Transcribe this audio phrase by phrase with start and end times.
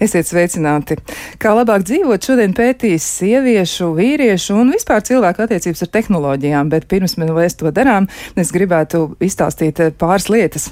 [0.00, 0.96] Esiet sveicināti!
[1.36, 7.18] Kā labāk dzīvot, šodien pētīs sieviešu, vīriešu un vispār cilvēku attiecības ar tehnoloģijām, bet pirms
[7.20, 8.08] mēs to darām,
[8.40, 10.70] es gribētu izstāstīt pāris lietas.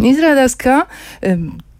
[0.00, 0.86] Izrādās, ka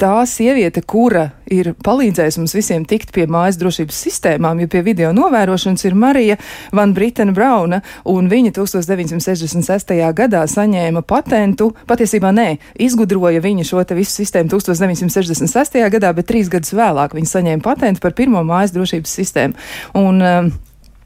[0.02, 5.12] tā sieviete, kura ir palīdzējusi mums visiem tikt pie mājas drošības sistēmām, jo pie video
[5.16, 6.36] novērošanas ir Marija
[6.76, 7.80] Van Britena Brauna,
[8.10, 9.94] un viņa 1966.
[10.18, 12.48] gadā saņēma patentu, patiesībā nē,
[12.84, 15.80] izgudroja viņa šo te visu sistēmu 1966.
[15.96, 19.70] gadā, bet trīs gadus vēlāk viņa saņēma patentu par pirmo mājas drošības sistēmu.
[20.02, 20.20] Un,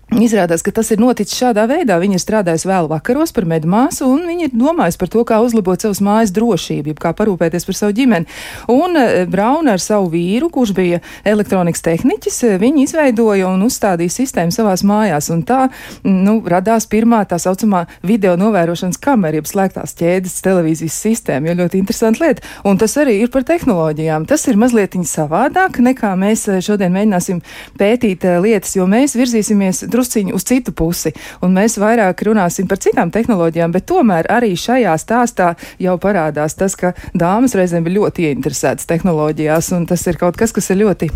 [0.07, 1.97] Izrādās, ka tas ir noticis šādā veidā.
[1.99, 5.83] Viņa ir strādājusi vēl vakaros par medmāsu, un viņa ir domājusi par to, kā uzlabot
[5.83, 8.31] savas mājas drošību, kā parūpēties par savu ģimeni.
[8.71, 14.15] Un e, Brauna ar savu vīru, kurš bija elektronikas tehniķis, e, viņi izveidoja un uzstādīja
[14.15, 15.27] sistēmu savās mājās.
[15.35, 15.65] Un tā
[16.07, 21.51] nu, radās pirmā tā saucamā video novērošanas kamera, jeb slēgtās ķēdes televīzijas sistēma.
[21.51, 22.47] Jo ļoti interesanti lieta.
[22.63, 24.31] Un tas arī ir par tehnoloģijām.
[24.31, 27.43] Tas ir mazliet savādāk nekā mēs e, šodien mēģināsim
[27.75, 33.13] pētīt lietas, jo mēs virzīsimies drusciņu uz citu pusi, un mēs vairāk runāsim par citām
[33.15, 38.89] tehnoloģijām, bet tomēr arī šajā stāstā jau parādās tas, ka dāmas reizēm ir ļoti ieinteresētas
[38.93, 41.11] tehnoloģijās, un tas ir kaut kas, kas ir ļoti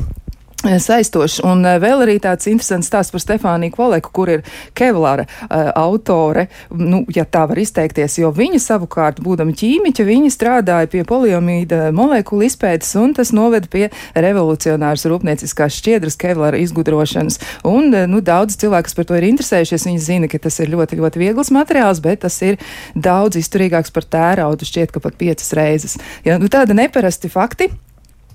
[0.60, 1.40] saistošs.
[1.46, 4.44] Un eh, vēl arī tāds interesants stāsts par Stefāniju Kvoleku, kur ir
[4.76, 10.90] Kevlara uh, autore, nu, ja tā var izteikties, jo viņa savukārt, būdama ķīmiķa, viņa strādāja
[10.90, 17.40] pie poliomīda molekulu izpētes, un tas noveda pie revolucionāras rūpnieciskās šķiedras Kevlara izgudrošanas.
[17.68, 21.00] Un, nu, daudz cilvēku, kas par to ir interesējušies, viņi zina, ka tas ir ļoti,
[21.00, 22.60] ļoti viegls materiāls, bet tas ir
[22.94, 26.00] daudz izturīgāks par tēraudu, šķiet, ka pat piecas reizes.
[26.26, 27.72] Ja, nu, tāda neparasti fakti.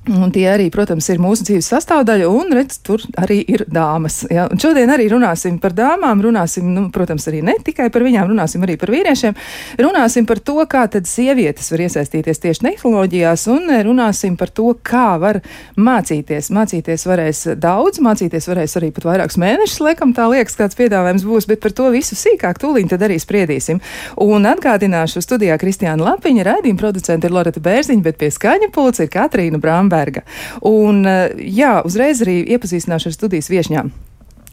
[0.06, 4.20] Un tie arī, protams, ir mūsu dzīves sastāvdaļa, un redz, tur arī ir dāmas.
[4.30, 4.44] Ja?
[4.54, 8.62] Un šodien arī runāsim par dāmām, runāsim, nu, protams, arī ne tikai par viņām, runāsim
[8.68, 9.34] arī par vīriešiem.
[9.82, 15.16] Runāsim par to, kā tad sievietes var iesaistīties tieši tehnoloģijās, un runāsim par to, kā
[15.22, 15.40] var
[15.74, 16.52] mācīties.
[16.54, 21.50] Mācīties varēs daudz, mācīties varēs arī pat vairākus mēnešus, laikam tā liekas, kāds piedāvājums būs,
[21.50, 23.82] bet par to visu sīkāk tūlīt tad arī spriedīsim.
[24.22, 29.14] Un atgādināšu studijā Kristiāna Lapiņa, raidījuma producenta ir Loreta Bērziņa, bet pie skaņa pulca ir
[29.18, 29.95] Katrīna Bramba.
[29.96, 30.26] Lemberga.
[30.62, 33.92] Un, eh, jā, uzreiz arī iepazīstināšu ar studijas viešņām.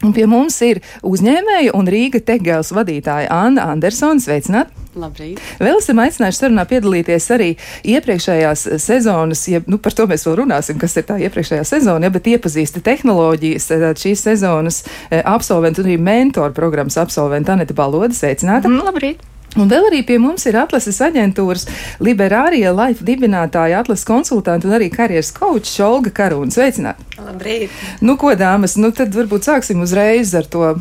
[0.03, 4.19] Un pie mums ir uzņēmēja un Rīga Tegels vadītāja Anna Andersona.
[4.19, 4.67] Sveicināt!
[4.99, 5.39] Labrīt.
[5.63, 7.47] Vēl esam aicinājuši sarunā piedalīties arī
[7.87, 12.13] iepriekšējās sezonas, ja, nu, par to mēs vēl runāsim, kas ir tā iepriekšējā sezona, ja,
[12.13, 13.71] bet iepazīsti tehnoloģijas,
[14.03, 18.13] šīs sezonas eh, absolventu un arī mentoru programmas absolventu Aneta Baloda.
[18.13, 18.69] Sveicināta!
[18.69, 19.32] Mm, labrīt!
[19.53, 21.67] Un vēl arī pie mums ir atlases aģentūras
[22.01, 26.49] Liberārija Life dibinātāja, atlases konsultanta un arī karjeras kočs Olga Karūna.
[26.53, 27.05] Sveicināti!
[27.21, 27.73] Labrīt!
[28.01, 30.73] Nu, ko, dāmas, nu tad varbūt sāksim uzreiz ar to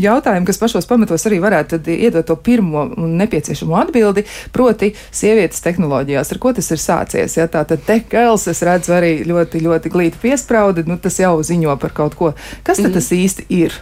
[0.00, 4.24] jautājumu, kas pašos pamatos arī varētu iedot to pirmo un nepieciešamo atbildi,
[4.56, 6.32] proti sievietes tehnoloģijās.
[6.32, 7.36] Ar ko tas ir sācies?
[7.36, 11.76] Ja tā tad tekels, es redzu arī ļoti, ļoti glīti piespraudi, nu tas jau ziņo
[11.82, 12.32] par kaut ko.
[12.64, 12.96] Kas tad mm.
[12.96, 13.76] tas īsti ir?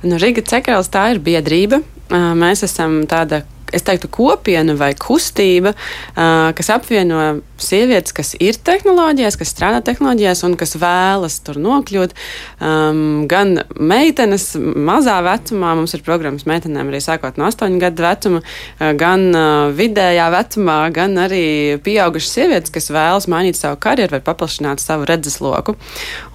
[0.00, 3.42] Nu, Riga Cekels tā ir biedrība, mēs esam tāda
[3.76, 5.74] es teiktu, kopiena vai kustība,
[6.14, 12.14] kas apvieno sievietes, kas ir tehnoloģijās, kas strādā tehnoloģijās un kas vēlas tur nokļūt.
[12.60, 18.42] Um, gan meitenes mazā vecumā, mums ir programmas meitenēm arī sākot no 8 gadu vecuma,
[19.00, 21.44] gan uh, vidējā vecumā, gan arī
[21.84, 25.76] pieaugušas sievietes, kas vēlas mainīt savu karjeru vai paplašināt savu redzesloku.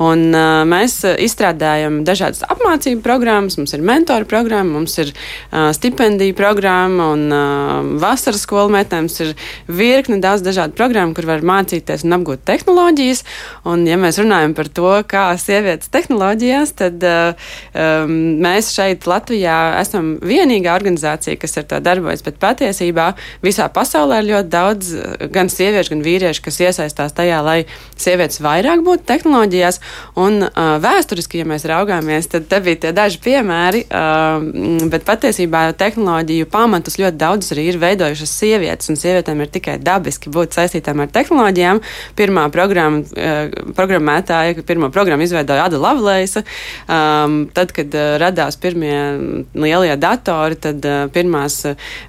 [0.03, 6.37] Un, uh, mēs izstrādājam dažādas apmācību programmas, mums ir mentoru programma, mums ir uh, stipendiju
[6.37, 9.33] programma un uh, vasaras skolu metnēms ir
[9.67, 13.23] virkne daudz dažādu programmu, kur var mācīties un apgūt tehnoloģijas.
[13.69, 18.13] Un, ja mēs runājam par to, kā sievietes tehnoloģijās, tad uh, um,
[18.43, 23.11] mēs šeit Latvijā esam vienīgā organizācija, kas ar to darbojas, bet patiesībā
[23.45, 24.93] visā pasaulē ir ļoti daudz
[25.33, 27.57] gan sieviešu, gan vīriešu, kas iesaistās tajā, lai
[27.97, 29.81] sievietes vairāk būtu tehnoloģijās.
[30.21, 35.67] Un uh, vēsturiski, ja mēs raugāmies, tad te bija tie daži piemēri, uh, bet patiesībā
[35.79, 40.55] tehnoloģiju pamatus ļoti ļoti daudzas arī ir veidojušas sievietes, un sievietēm ir tikai dabiski būt
[40.55, 41.81] saistītām ar tehnoloģijām.
[42.15, 46.43] Pirmā programma, uh, programmētāja, pirmo programmu izveidoja Ada Lavlēsa.
[46.87, 51.63] Um, tad, kad uh, radās pirmie lielie datori, tad uh, pirmās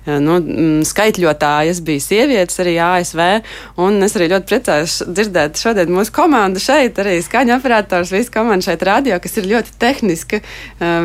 [0.06, 0.36] nu,
[0.86, 3.20] skaitļotājas bija sievietes arī ASV,
[3.82, 8.66] un es arī ļoti priecājos dzirdēt šodien mūsu komandu šeit, arī skaņa operators, visu komandu
[8.68, 10.40] šeit radio, kas ir ļoti tehniska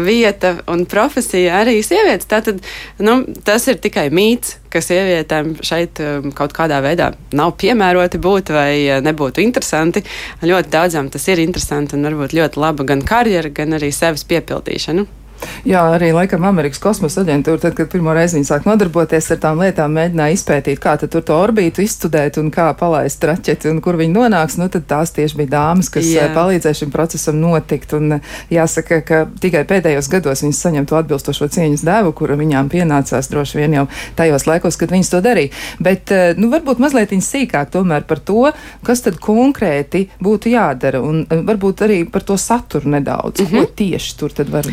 [0.06, 2.30] vieta un profesija arī sievietes.
[2.32, 2.62] Tātad,
[3.04, 8.54] nu, tas ir tikai mīts, ka sievietēm šeit um, kaut kādā veidā nav piemēroti būt
[8.56, 10.06] vai uh, nebūtu interesanti.
[10.42, 15.21] Ļoti daudzām tas ir interesanti un varbūt ļoti laba gan karjera, gan arī sevis piepildīšana.
[15.66, 19.62] Jā, arī laikam Amerikas kosmosa aģentūra, tad, kad pirmo reizi viņi sāk nodarboties ar tām
[19.62, 24.16] lietām, mēģināja izpētīt, kā tur to orbītu izstudēt un kā palaist raķeti un kur viņi
[24.16, 26.28] nonāks, nu tad tās tieši bija dāmas, kas Jā.
[26.28, 27.94] Eh, palīdzēja šim procesam notikt.
[27.98, 32.72] Un eh, jāsaka, ka tikai pēdējos gados viņas saņem to atbilstošo cieņas devu, kura viņām
[32.72, 33.86] pienācās droši vien jau
[34.20, 35.54] tajos laikos, kad viņas to darīja.
[35.80, 38.50] Bet, eh, nu, varbūt mazliet sīkāk tomēr par to,
[38.88, 43.42] kas tad konkrēti būtu jādara un varbūt arī par to saturu nedaudz.
[43.42, 43.60] Mm -hmm.
[43.60, 44.66] Ko tieši tur tad var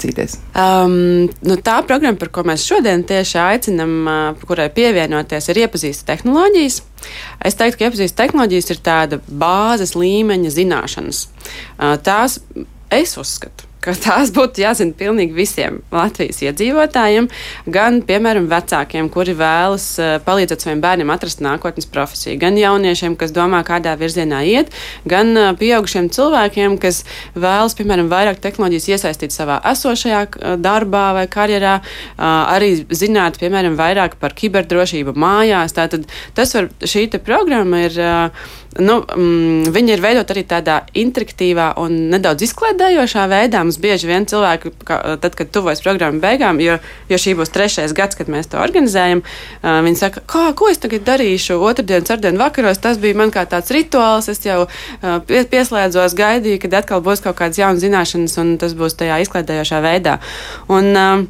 [0.00, 0.36] mācīties?
[0.56, 6.14] Um, nu, tā programma, par ko mēs šodien tieši aicinam, uh, kurai pievienoties, ir iepazīstināta
[6.14, 6.82] tehnoloģijas.
[7.44, 11.26] Es teiktu, ka iepazīstināta tehnoloģijas ir tāda bāzes līmeņa zināšanas.
[11.78, 12.40] Uh, tās
[12.90, 17.28] es uzskatu ka tās būtu jāzina pilnīgi visiem Latvijas iedzīvotājiem,
[17.72, 23.32] gan, piemēram, vecākiem, kuri vēlas eh, palīdzēt saviem bērniem atrast nākotnes profesiju, gan jauniešiem, kas
[23.36, 24.74] domā, kādā virzienā iet,
[25.08, 27.02] gan eh, pieaugušiem cilvēkiem, kas
[27.34, 31.78] vēlas, piemēram, vairāk tehnoloģijas iesaistīt savā esošajā eh, darbā vai karjerā,
[32.20, 35.74] arī zināt, piemēram, vairāk par kiberdrošību mājās.
[35.76, 36.04] Tātad
[36.36, 37.96] tas var, šī programma ir
[38.78, 43.64] nu, mm, viņi ir veidot arī tādā interaktīvā un nedaudz izklaidējošā veidā.
[43.64, 46.76] Mums bieži vien cilvēki, ka, tad, kad tuvojas programmu beigām, jo,
[47.10, 50.78] jo šī būs trešais gads, kad mēs to organizējam, uh, viņi saka, kā, ko es
[50.82, 52.78] tagad darīšu otrdien, ceturtdien vakaros.
[52.78, 54.30] Tas bija man kā tāds rituāls.
[54.30, 58.98] Es jau uh, pieslēdzos, gaidīju, kad atkal būs kaut kādas jaunas zināšanas, un tas būs
[59.02, 60.20] tajā izklaidējošā veidā.
[60.70, 61.28] Un, uh,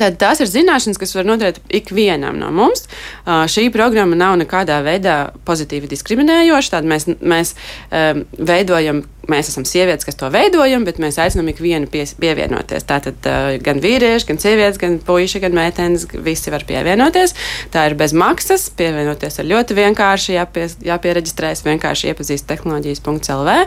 [0.00, 2.86] Tad tās ir zināšanas, kas var noderēt ikvienam no mums.
[3.24, 5.16] Uh, šī programma nav nekādā veidā
[5.48, 6.72] pozitīvi diskriminējoša.
[6.76, 7.54] Tad mēs, mēs
[7.90, 12.86] um, veidojam, mēs esam sievietes, kas to veidojam, bet mēs aicinām ikvienu pie, pievienoties.
[12.88, 17.36] Tātad uh, gan vīrieši, gan sievietes, gan puiši, gan meitenes, visi var pievienoties.
[17.74, 18.68] Tā ir bez maksas.
[18.76, 23.58] Pievienoties ir ļoti vienkārši, jāpie, jāpiereģistrējas, vienkārši iepazīst tehnoloģijas.lv.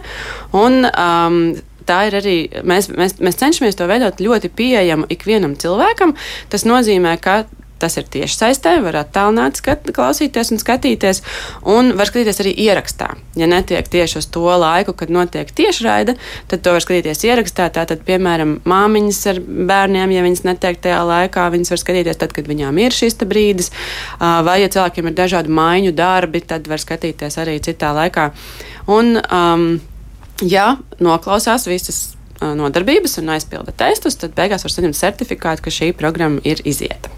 [0.60, 1.42] Un, um,
[1.89, 6.15] tā ir arī, mēs, mēs, mēs cenšamies to veidot ļoti pieejamu ikvienam cilvēkam.
[6.53, 7.44] Tas nozīmē, ka
[7.80, 11.21] Tas ir tieši saistē, var attālināt, skat, klausīties un skatīties,
[11.71, 13.13] un var skatīties arī ierakstā.
[13.39, 16.18] Ja netiek tieši uz to laiku, kad notiek tiešraide,
[16.51, 17.69] tad to var skatīties ierakstā.
[17.77, 19.39] Tātad, piemēram, māmiņas ar
[19.71, 23.71] bērniem, ja viņas netiek tajā laikā, viņas var skatīties tad, kad viņām ir šis brīdis,
[24.19, 28.27] vai ja cilvēkiem ir dažādi maiņu darbi, tad var skatīties arī citā laikā.
[28.92, 29.69] Un, um,
[30.45, 32.01] ja noklausās visas
[32.39, 37.12] nodarbības un aizpilda testus, tad beigās var saņemt certifikātu, ka šī programma ir izieta.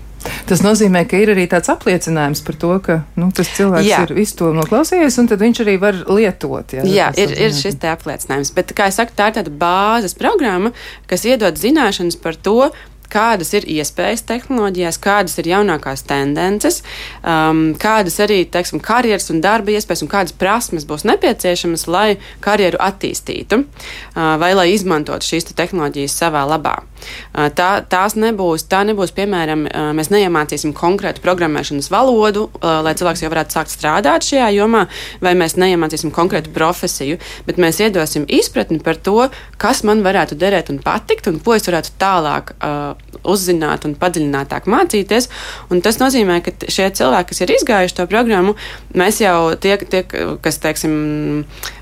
[0.46, 4.02] Tas nozīmē, ka ir arī tāds apliecinājums par to, ka nu, tas cilvēks jā.
[4.06, 6.76] ir visu to noklausījies, un tad viņš arī var lietot.
[6.78, 8.54] Jā, jā ir, ir šis te apliecinājums.
[8.54, 10.74] Bet, kā jau saku, tā ir tāda bāzes programma,
[11.10, 12.70] kas iedod zināšanas par to,
[13.12, 16.82] kādas ir iespējas tehnoloģijās, kādas ir jaunākās tendences,
[17.24, 22.08] um, kādas arī teiksim, karjeras un darba iespējas un kādas prasmes būs nepieciešamas, lai
[22.44, 26.78] karjeru attīstītu uh, vai lai izmantotu šīs te tehnoloģijas savā labā.
[26.82, 32.96] Uh, tā, tās nebūs, tā nebūs, piemēram, uh, mēs neiemācīsim konkrētu programmēšanas valodu, uh, lai
[32.98, 34.86] cilvēks jau varētu sākt strādāt šajā jomā,
[35.24, 39.30] vai mēs neiemācīsim konkrētu profesiju, bet mēs iedosim izpratni par to,
[39.62, 44.70] kas man varētu derēt un patikt, un ko es varētu tālāk uh, uzzināt un padziļinātāk
[44.72, 45.30] mācīties.
[45.74, 48.56] Un tas nozīmē, ka šie cilvēki, kas ir izgājuši to programmu,
[48.98, 50.96] mēs jau tie, tie kas, teiksim,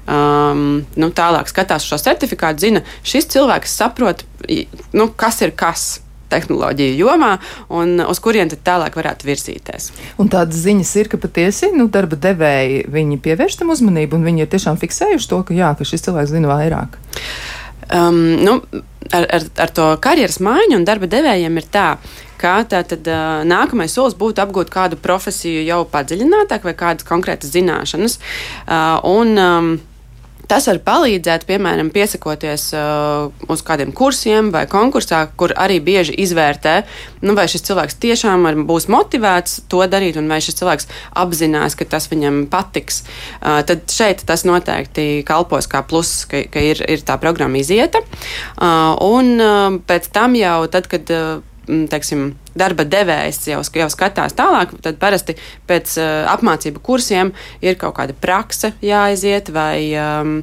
[0.09, 0.67] um,
[0.99, 4.25] nu, tālāk skatās šo certifikātu, zina, šis cilvēks saprot,
[4.93, 5.89] nu, kas ir kas
[6.29, 7.31] tehnoloģiju jomā,
[7.73, 9.89] un uz kurien tad tālāk varētu virzīties.
[10.21, 14.45] Un tādas ziņas ir, ka patiesi nu, darba devēji viņi pievērš tam uzmanību, un viņi
[14.45, 16.99] ir tiešām fiksējuši to, ka, jā, ka šis cilvēks zina vairāk.
[17.89, 18.59] Um, nu,
[19.11, 21.87] ar, ar, ar to karjeras maiņu un darba devējiem ir tā,
[22.39, 23.07] ka tātad,
[23.49, 28.19] nākamais solis būtu apgūt kādu profesiju jau padziļinātāk vai kādas konkrētas zināšanas.
[29.09, 29.35] Un,
[30.49, 36.73] Tas var palīdzēt, piemēram, piesakoties uh, uz kādiem kursiem vai konkursā, kur arī bieži izvērtē,
[37.21, 40.89] nu, vai šis cilvēks tiešām būs motivēts to darīt, un vai šis cilvēks
[41.21, 43.03] apzinās, ka tas viņam patiks.
[43.37, 48.01] Uh, tad šeit tas noteikti kalpos kā pluss, ka, ka ir, ir tā programma izieta.
[48.57, 54.35] Uh, un uh, pēc tam jau, tad, kad uh, teiksim, darba devējs jau, jau skatās
[54.37, 55.35] tālāk, tad parasti
[55.69, 57.33] pēc uh, apmācību kursiem
[57.65, 60.39] ir kaut kāda prakse jāaiziet vai um,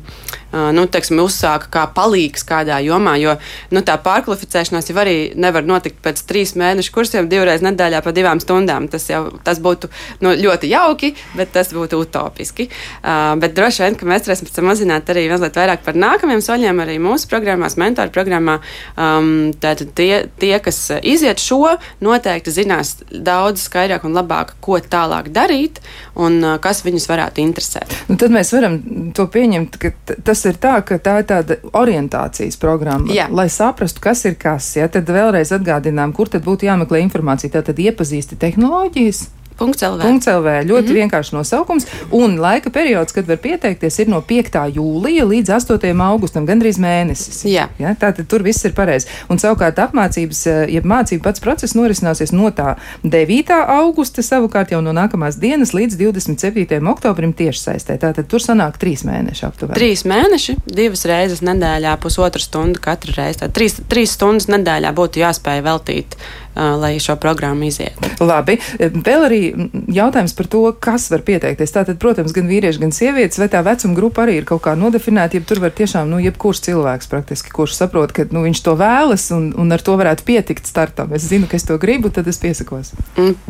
[0.52, 3.36] uh, nu, teiksim, uzsāka kā palīgs kādā jomā, jo
[3.74, 8.40] nu, tā pārkvalificēšanās jau arī nevar notikt pēc trīs mēnešu kursiem divreiz nedēļā pa divām
[8.42, 8.88] stundām.
[8.92, 9.90] Tas jau tas būtu
[10.24, 12.68] nu, ļoti jauki, bet tas būtu utopiski.
[13.02, 16.98] Uh, bet droši vien, ka mēs varēsim mazināt arī mazliet vairāk par nākamajiem soļiem arī
[17.02, 18.58] mūsu programmās, mentoru programmā.
[18.96, 25.30] Um, tātad tie, tie, kas iziet šo, noteikti zinās daudz skaidrāk un labāk, ko tālāk
[25.34, 25.80] darīt
[26.14, 27.94] un uh, kas viņus varētu interesēt.
[28.10, 28.78] Nu, tad mēs varam
[29.16, 29.92] to pieņemt, ka
[30.26, 33.28] tas ir tā, ka tā ir tāda orientācijas programma, Jā.
[33.32, 34.72] lai saprastu, kas ir kas.
[34.78, 34.90] Ja?
[34.92, 37.58] Tad vēlreiz atgādinām, kur tad būtu jāmeklē informācija.
[37.58, 39.26] Tātad iepazīsti tehnoloģijas.
[39.58, 40.02] .lv.
[40.26, 40.48] .lv.
[40.68, 40.94] Ļoti mm -hmm.
[41.00, 41.86] vienkārši nosaukums.
[42.10, 44.72] Un laika periods, kad var pieteikties, ir no 5.
[44.74, 46.00] jūlija līdz 8.
[46.00, 47.44] augustam, gandrīz mēnesis.
[47.44, 47.68] Jā.
[47.78, 47.94] Ja?
[47.94, 49.06] Tātad tur viss ir pareizi.
[49.28, 53.64] Un savukārt apmācības, eh, ja mācību pats process norisināsies no tā 9.
[53.68, 56.86] augusta, savukārt jau no nākamās dienas līdz 27.
[56.86, 57.98] oktobrim tieši saistē.
[57.98, 59.74] Tātad tur sanāk trīs mēneši aptuveni.
[59.74, 63.38] Trīs mēneši, divas reizes nedēļā, pusotra stunda katru reizi.
[63.38, 66.16] Tātad trīs, trīs stundas nedēļā būtu jāspēj veltīt
[66.56, 68.00] lai šo programmu izietu.
[68.20, 69.40] Labi, vēl arī
[69.92, 71.74] jautājums par to, kas var pieteikties.
[71.74, 75.36] Tātad, protams, gan vīrieši, gan sievietes, vai tā vecuma grupa arī ir kaut kā nodefinēta,
[75.36, 79.28] ja tur var tiešām, nu, jebkurš cilvēks praktiski, kurš saprot, ka, nu, viņš to vēlas
[79.36, 81.12] un, un ar to varētu pietikt startam.
[81.16, 82.94] Es zinu, ka es to gribu, tad es piesakos.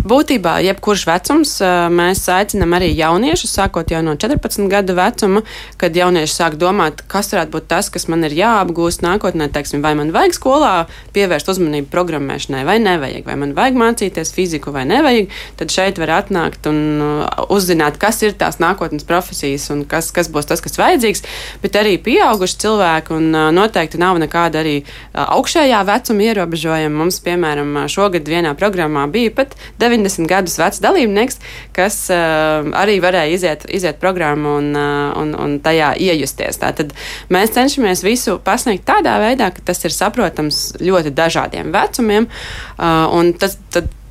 [0.02, 1.56] Būtībā, jebkurš vecums,
[1.94, 5.44] mēs aicinam arī jauniešus, sākot jau no 14 gadu vecuma,
[5.78, 9.94] kad jaunieši sāk domāt, kas varētu būt tas, kas man ir jāapgūst nākotnē, teiksim, vai
[9.98, 10.75] man vajag skolā
[11.14, 16.00] pievērst uzmanību programmēšanai vai ne nevajag, vai man vajag mācīties fiziku vai nevajag, tad šeit
[16.00, 20.62] var atnākt un uh, uzzināt, kas ir tās nākotnes profesijas un kas, kas būs tas,
[20.65, 21.25] kas vajadzīgs.
[21.62, 26.95] Bet arī pieauguši cilvēki, un uh, noteikti nav nekāda arī uh, augšējā vecuma ierobežojuma.
[26.97, 31.41] Mums, piemēram, šogad vienā programmā bija pat 90 gadus vecs dalībnieks,
[31.76, 36.59] kas arī varēja iziet, iziet programmu un, un, un tajā iejusties.
[36.62, 36.95] Tātad
[37.33, 42.29] mēs cenšamies visu pasniegt tādā veidā, ka tas ir saprotams ļoti dažādiem vecumiem.
[42.29, 42.86] Uh,
[43.16, 43.59] un tas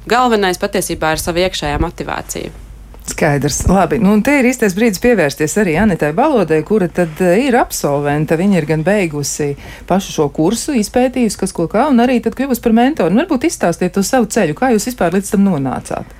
[0.09, 2.53] galvenais patiesībā ir sava iekšējā motivācija.
[3.05, 3.67] Skaidrs.
[3.67, 7.57] Labi, nu, un te ir īstais brīdis pievērsties arī Anitai Balodai, kura tad uh, ir
[7.59, 8.37] absolventa.
[8.39, 9.51] Viņa ir gan beigusi
[9.85, 13.13] pašu šo kursu, izpētījusi, kas ko kā, un arī tad kļuvusi par mentoru.
[13.13, 16.15] Un varbūt izstāstiet uz savu ceļu, kā jūs vispār līdz tam nonācāt.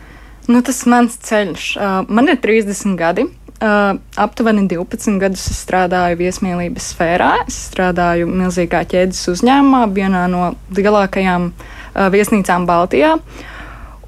[0.46, 1.72] Nu, tas mans ceļš.
[1.74, 3.26] Uh, man ir 30 gadi.
[3.56, 7.32] Uh, aptuveni 12 gadus es strādāju viesmīlības sfērā.
[7.48, 13.16] Es strādāju milzīgā ķēdes uzņēmumā, vienā no lielākajām uh, viesnīcām Baltijā.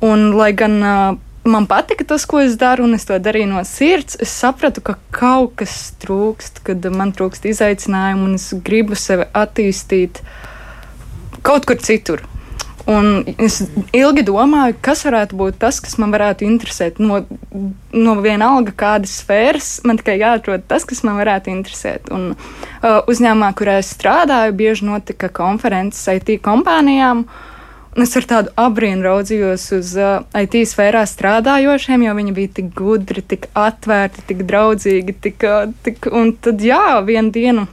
[0.06, 1.17] Un, lai gan uh,
[1.48, 4.98] man patika tas, ko es daru, un es to darīju no sirds, es sapratu, ka
[5.15, 10.22] kaut kas trūkst, kad man trūkst izaicinājumu, un es gribu sevi attīstīt
[11.48, 12.25] kaut kur citur.
[12.88, 13.58] Un es
[13.91, 17.01] ilgi domāju, kas varētu būt tas, kas man varētu interesēt.
[17.03, 17.20] No,
[17.91, 22.08] no vienalga kādas sfēras, man tikai jāatrod tas, kas man varētu interesēt.
[22.15, 27.25] Un, uh, uzņēmumā, kurā es strādāju, bieži notika konferences IT kompānijām.
[27.98, 33.24] Es ar tādu abrīnu raudzījos uz uh, IT sfērā strādājošiem, jo viņi bija tik gudri,
[33.25, 35.16] tik atvērti, tik draudzīgi.
[35.24, 37.66] Tik, uh, tik, un tad, jā, vienu dienu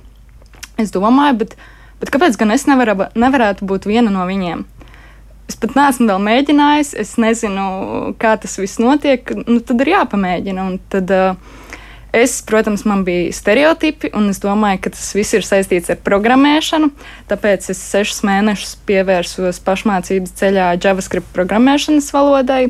[0.80, 1.52] es domāju, bet,
[2.00, 4.64] bet kāpēc gan es nevaru, nevarētu būt viena no viņiem?
[5.52, 7.66] Es pat neesmu vēl mēģinājis, es nezinu,
[8.16, 9.28] kā tas viss notiek.
[9.44, 10.64] Nu, tad ir jāpamēģina.
[10.64, 11.60] Un tad, uh,
[12.14, 16.90] es, protams, man bija stereotipi, un es domāju, ka tas viss ir saistīts ar programmēšanu.
[17.30, 22.68] Tāpēc es sešus mēnešus pievērsos pašmācības ceļā JavaScript programmēšanas valodai,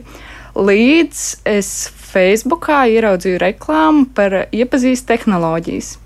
[0.56, 1.74] līdz es
[2.14, 5.96] Facebookā ieraudzīju reklāmu par iepazīst tehnoloģijas.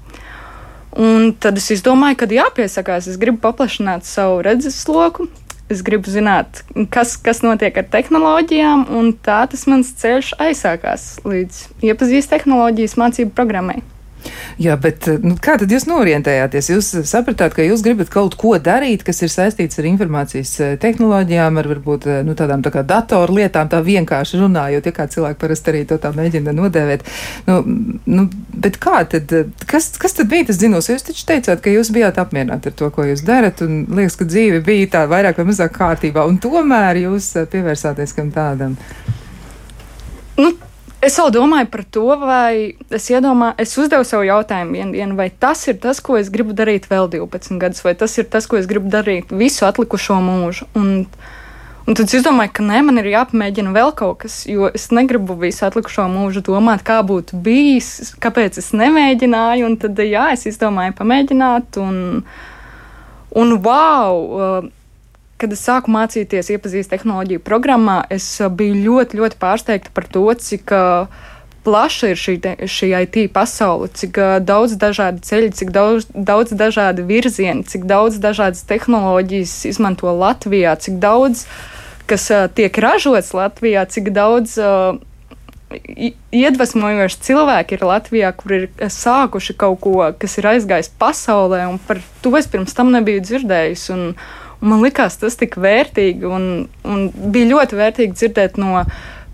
[0.98, 5.28] Un tad es izdomāju, ka jāpiesakās, es gribu paplašināt savu redzesloku,
[5.72, 6.62] es gribu zināt,
[6.94, 13.34] kas, kas notiek ar tehnoloģijām, un tā tas mans ceļš aizsākās līdz iepazīst tehnoloģijas mācību
[13.36, 13.82] programmai.
[14.58, 16.70] Jā, bet eh, nu, kā tad jūs norientējāties?
[16.72, 21.60] Jūs sapratāt, ka jūs gribat kaut ko darīt, kas ir saistīts ar informācijas eh, tehnoloģijām,
[21.60, 25.40] ar varbūt eh, nu, tādām tā kā datoru lietām, tā vienkārši runājot, ja kā cilvēki
[25.40, 27.06] parasti arī to tā mēģina nodēvēt.
[27.46, 27.60] Nu,
[28.10, 28.26] nu,
[28.66, 29.34] bet kā tad,
[29.70, 30.90] kas, kas tad bija tas zinos?
[30.90, 34.26] Jūs taču teicāt, ka jūs bijāt apmierināti ar to, ko jūs darat, un liekas, ka
[34.28, 38.74] dzīve bija tā vairāk vai mazāk kārtībā, un tomēr jūs pievērsāties kam tādam.
[40.38, 40.52] Nu,
[40.98, 45.28] Es vēl domāju par to, vai es iedomāju, es uzdevu sev jautājumu vienu dienu, vai
[45.30, 48.58] tas ir tas, ko es gribu darīt vēl 12 gadus, vai tas ir tas, ko
[48.58, 50.66] es gribu darīt visu atlikušo mūžu.
[50.74, 51.04] Un,
[51.86, 55.38] un tad es domāju, ka nē, man ir jāpamēģina vēl kaut kas, jo es negribu
[55.38, 59.68] visu atlikušo mūžu domāt, kā būtu bijis, kāpēc es nemēģināju.
[59.70, 62.02] Un tad, jā, es izdomāju pamēģināt, un,
[63.38, 64.66] un wow!
[65.38, 70.26] Kad es sāku mācīties, iepazīst tehnoloģiju programmā, es uh, biju ļoti, ļoti pārsteigta par to,
[70.34, 71.08] cik uh,
[71.66, 77.06] plaša ir šī, šī IT pasaule, cik uh, daudz dažādu ceļu, cik daudz, daudz dažādu
[77.08, 81.46] virzienu, cik daudz dažādas tehnoloģijas izmanto Latvijā, cik daudz
[82.08, 84.56] kas tiek ražots Latvijā, cik daudz.
[84.56, 85.04] Uh,
[85.68, 92.00] Iedvesmojoši cilvēki ir Latvijā, kur ir sākuši kaut ko, kas ir aizgājis pasaulē, un par
[92.24, 93.82] to es pirms tam nebiju dzirdējis.
[93.92, 94.06] Un
[94.60, 98.82] man likās tas tik vērtīgi, un, un bija ļoti vērtīgi dzirdēt no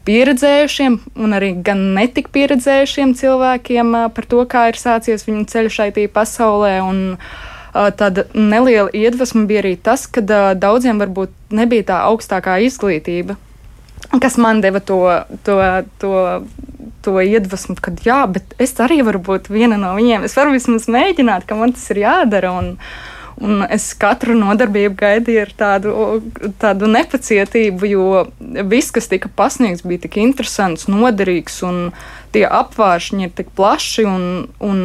[0.04, 6.08] pieredzējušiem un arī gan netik pieredzējušiem cilvēkiem par to, kā ir sācies viņu ceļš šai
[6.12, 6.78] pasaulē.
[6.84, 7.18] Un,
[7.74, 13.34] Tāda neliela iedvesma bija arī tas, ka daudziem varbūt nebija tā augstākā izglītība,
[14.22, 15.00] kas man deva to,
[15.42, 15.56] to,
[15.98, 16.12] to,
[17.02, 20.22] to iedvesmu, ka jā, bet es arī varu būt viena no viņiem.
[20.28, 22.54] Es varu vismaz mēģināt, ka man tas ir jādara.
[22.54, 22.70] Un,
[23.42, 25.92] Un es katru nodarbību gaidīju ar tādu,
[26.62, 28.24] tādu nepacietību, jo
[28.70, 31.88] viss, kas tika pasniegts, bija tik interesants, noderīgs, un
[32.34, 34.06] tie apvāršņi ir tik plaši.
[34.06, 34.26] Un,
[34.62, 34.84] un,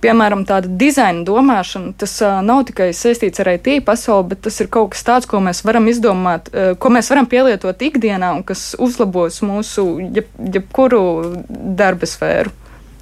[0.00, 4.70] piemēram, tāda dizaina domāšana, tas uh, nav tikai saistīts ar IT pasauli, bet tas ir
[4.72, 8.70] kaut kas tāds, ko mēs varam izdomāt, uh, ko mēs varam pielietot ikdienā un kas
[8.80, 11.02] uzlabos mūsu jeb, jebkuru
[11.48, 12.54] darba sfēru.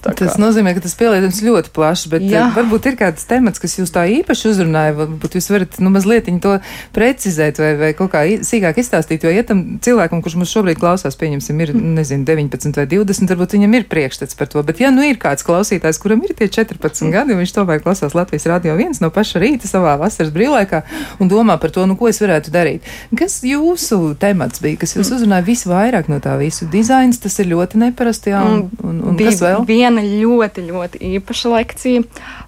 [0.03, 2.47] Tas nozīmē, ka tas pielietojums ļoti plašs, bet Jā.
[2.49, 4.95] Eh, varbūt ir kāds temats, kas jūs tā īpaši uzrunāja.
[4.99, 6.59] Varbūt jūs varat nu, mazliet to
[6.95, 9.25] precizēt vai, vai kaut kā sīkāk izstāstīt.
[9.27, 13.57] Jo, ja tam cilvēkam, kurš mums šobrīd klausās, pieņemsim, ir nezinu, 19 vai 20, varbūt
[13.59, 14.63] viņam ir priekšstats par to.
[14.67, 18.17] Bet, ja nu ir kāds klausītājs, kuram ir tie 14 gadi, un viņš tomēr klausās
[18.19, 20.83] Latvijas radio viens no paša rīta savā vasaras brīvlaikā
[21.19, 22.87] un domā par to, nu, ko es varētu darīt.
[23.19, 26.69] Kas jūsu temats bija, kas jūs uzrunāja visvairāk no tā visu?
[26.71, 29.65] Dizains, tas ir ļoti neparasti, jā, un, un, un kas vēl?
[29.89, 32.05] Viena ļoti, ļoti īpaša lekcija.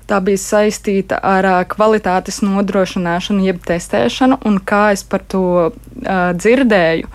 [0.09, 7.09] Tā bija saistīta ar kvalitātes nodrošināšanu, jeb testēšanu, un kā es par to uh, dzirdēju.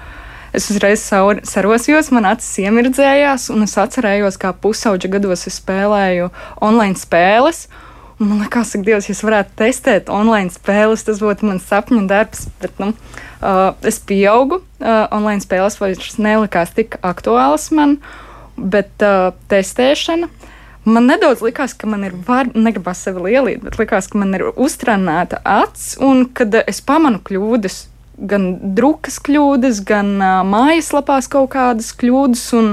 [0.55, 6.29] Es uzreiz sarosījos, man acis iemirdzējās, un es atcerējos, kā pusauģa gados es spēlēju
[6.63, 7.65] online spēles.
[8.15, 12.45] Man liekas, ka Dievs, ja es varētu testēt online spēles, tas būtu mans sapņu darbs.
[12.61, 17.99] Bet, nu, uh, es pieaugu, uh, online spēles vairs nelikās tik aktuālas man.
[18.55, 20.29] Bet uh, testēšana.
[20.85, 24.45] Man nedaudz likās, ka man ir, var, negribas sevi lielīt, bet likās, ka man ir
[24.51, 27.79] uztrenēta acs, un kad es pamanu kļūdas,
[28.29, 28.45] gan
[28.77, 32.69] drukas kļūdas, gan uh, mājaslapās kaut kādas kļūdas, un,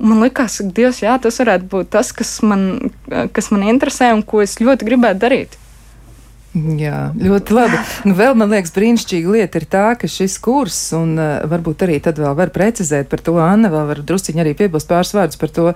[0.00, 4.14] un man likās, ka Dievs, jā, tas varētu būt tas, kas man, kas man interesē
[4.16, 5.60] un ko es ļoti gribētu darīt.
[6.56, 7.78] Jā, ļoti labi.
[8.08, 11.98] Nu, vēl man liekas, brīnišķīga lieta ir tā, ka šis kurs, un uh, varbūt arī
[12.00, 15.52] tad vēl var precizēt par to, Anna vēl var drusciņi arī piebilst pāris vārdus par
[15.52, 15.66] to,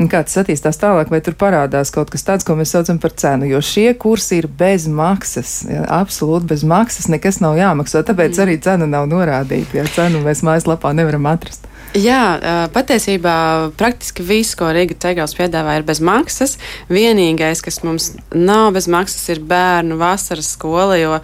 [0.00, 3.50] kā tas attīstās tālāk, vai tur parādās kaut kas tāds, ko mēs saucam par cenu,
[3.50, 8.44] jo šie kursi ir bez maksas, jā, absolūti bez maksas, nekas nav jāmaksā, tāpēc mm.
[8.46, 11.69] arī cena nav norādīta, ja cenu mēs mājaslapā nevaram atrast.
[11.90, 13.32] Jā, patiesībā
[13.74, 16.52] praktiski viss, ko Rīga Cegals piedāvā, ir bez maksas.
[16.86, 21.18] Vienīgais, kas mums nav bez maksas, ir bērnu vasaras skola, jo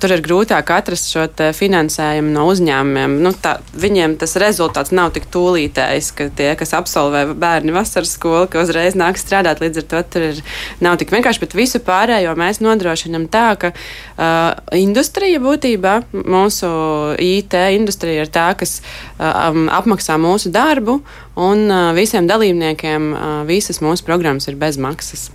[0.00, 3.18] tur ir grūtāk atrast šo finansējumu no uzņēmumiem.
[3.24, 8.46] Nu, tā, viņiem tas rezultāts nav tik tūlītējs, ka tie, kas absolvē bērnu vasaras skolu,
[8.50, 10.40] ka uzreiz nāk strādāt, līdz ar to tur ir,
[10.84, 16.70] nav tik vienkārši, bet visu pārējo mēs nodrošinam tā, ka uh, industrija būtībā, mūsu
[17.20, 21.00] IT industrija ir tā, kas uh, apmaksā mūsu darbu,
[21.34, 21.66] un
[21.96, 23.14] visiem dalībniekiem
[23.48, 25.30] visas mūsu programmas ir bez maksas.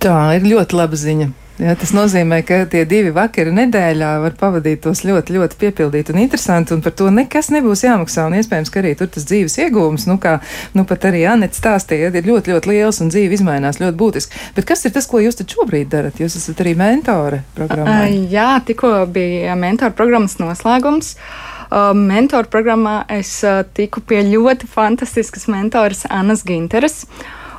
[0.00, 1.30] Tā ir ļoti laba ziņa.
[1.60, 6.22] Jā, tas nozīmē, ka tie divi vakari nedēļā var pavadīt tos ļoti, ļoti piepildīti un
[6.22, 8.24] interesanti, un par to nekas nebūs jāmaksā.
[8.30, 10.38] Un iespējams, ka arī tur tas dzīves iegūms, nu, kā
[10.72, 14.42] nu, pat arī Anita stāstīja, ir ļoti, ļoti liels un dzīve izmainās ļoti būtiski.
[14.56, 16.22] Bet kas ir tas, ko jūs tad šobrīd darat?
[16.22, 18.08] Jūs esat arī mentore programmā.
[18.32, 21.12] Jā, tikko bija mentora programmas noslēgums.
[21.70, 27.02] Uh, mentoru programmā es uh, tiku pie ļoti fantastiskas mentoras Annas Ginteres.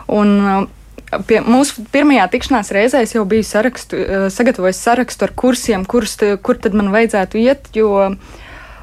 [0.10, 0.81] Un, uh,
[1.28, 4.00] Pie mūsu pirmajā tikšanās reizē es jau biju sarakstu,
[4.32, 7.92] sagatavojis sarakstu ar kursiem, kurus, kur tad man vajadzētu iet, jo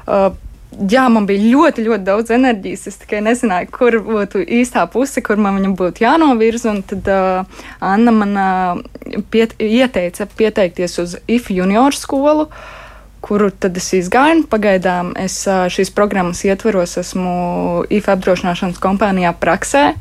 [0.05, 2.87] jā, man bija ļoti, ļoti daudz enerģijas.
[2.91, 6.75] Es tikai nezināju, kur būtu īstā puse, kur man viņam būtu jānovirza.
[6.75, 12.45] Un tad uh, Anna man uh, piet, ieteica pieteikties uz IF junior skolu.
[12.45, 12.77] Uh,
[13.21, 14.45] kuru tad es izgāju.
[14.51, 19.93] Pagaidām es šīs programmas ietveros, esmu IFA apdrošināšanas kompānijā praksē.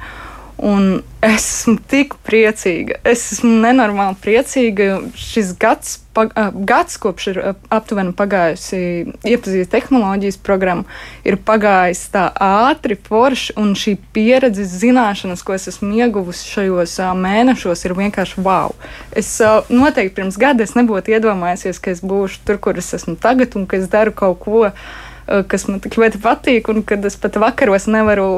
[0.58, 2.96] Un es esmu tik priecīga.
[3.06, 4.88] Es esmu nenormāli priecīga.
[5.14, 6.32] Šis gads, pag,
[6.66, 7.40] gads kopš ir
[7.74, 8.80] aptuveni pagājusi
[9.22, 10.86] iepazīstināta tehnoloģijas programma,
[11.22, 17.86] ir pagājis tā ātri, forši, un šī pieredze, zināšanas, ko es esmu ieguvusi šajos mēnešos,
[17.86, 18.74] ir vienkārši wow.
[19.14, 19.30] Es
[19.70, 23.78] noteikti pirms gada nebūtu iedomājusies, ka es būšu tur, kur es esmu tagad, un ka
[23.78, 25.07] es daru kaut ko Eh,
[25.48, 28.28] kas man tik ļoti patīk, un kad es pat vakaros nevaru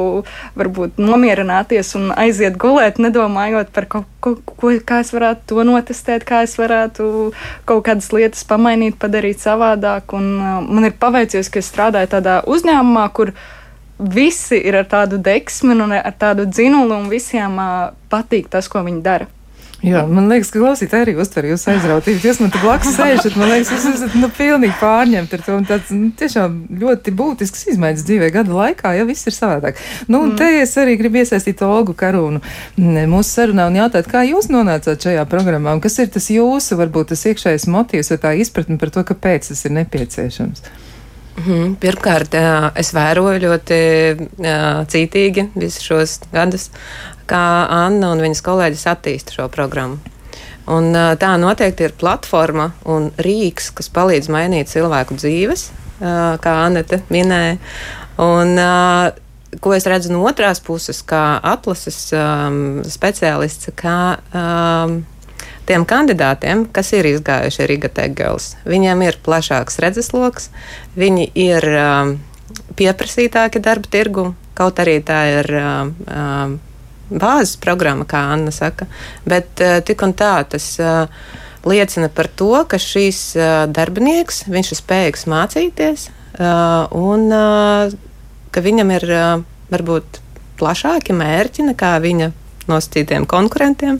[0.58, 6.26] varbūt nomierināties un aiziet gulēt, nedomājot par kaut ko, ko, kā es varētu to notestēt,
[6.28, 7.30] kā es varētu
[7.68, 10.14] kaut kādas lietas pamainīt, padarīt savādāk.
[10.18, 13.34] Un, uh, man ir paveicies, ka es strādāju tādā uzņēmumā, kur
[14.00, 18.84] visi ir ar tādu deksmi un ar tādu dzinulu, un visiem uh, patīk tas, ko
[18.86, 19.30] viņi dara.
[19.80, 22.20] Jā, man liekas, ka klausītāji arī uztver jūsu aizrautību.
[22.28, 25.56] Jūs man te blakus sēžat, man liekas, jūs esat nu, pilnīgi pārņemti ar to.
[25.70, 29.80] Tāds nu, tiešām ļoti būtisks izmaiņas dzīvē gada laikā, ja viss ir savādāk.
[30.06, 30.36] Nu, un mm.
[30.40, 32.42] te es arī gribu iesaistīt Olgu Karūnu
[32.76, 37.14] mūsu sarunā un jautāt, kā jūs nonācāt šajā programmā un kas ir tas jūsu, varbūt
[37.14, 40.64] tas iekšējais motīvs vai tā izpratne par to, kāpēc tas ir nepieciešams.
[41.40, 41.76] Mhm.
[41.80, 42.34] Pirmkārt,
[42.76, 43.80] es vēroju ļoti
[44.92, 46.68] cītīgi visus šos gadus,
[47.30, 50.00] kā Anna un viņas kolēģis attīsta šo programmu.
[50.70, 55.70] Un, tā noteikti ir platforma un rīks, kas palīdz mainīt cilvēku dzīves,
[56.44, 57.56] kā Anete minēja.
[58.20, 58.54] Un,
[59.58, 65.00] ko es redzu no otrās puses, kā atlases um, speciālists, kā um,
[65.66, 70.50] tiem kandidātiem, kas ir izgājuši Riga Tegels, viņiem ir plašāks redzesloks,
[70.98, 72.16] viņi ir um,
[72.78, 76.60] pieprasītāki darba tirgu, kaut arī tā ir um,
[77.10, 78.88] bāzes programma, kā Anna saka,
[79.28, 80.72] bet uh, tik un tā tas.
[80.80, 81.06] Uh,
[81.60, 86.06] liecina par to, ka šīs uh, darbinieks ir spējīgs mācīties
[86.96, 87.26] un
[88.54, 89.04] ka viņam ir
[89.68, 90.20] varbūt
[90.56, 92.30] plašāki mērķi nekā viņa
[92.70, 93.98] nosacītiem konkurentiem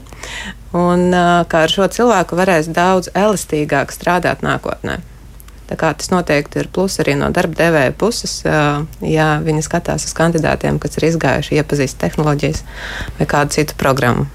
[0.73, 1.05] un
[1.51, 5.03] kā ar šo cilvēku varēs daudz elastīgāk strādāt nākotnē.
[5.79, 8.41] Tas noteikti ir plus arī no darba devēja puses,
[9.07, 12.65] ja viņi skatās uz kandidātiem, kas ir izgājuši, iepazīst tehnoloģijas
[13.21, 14.27] vai kādu citu programmu.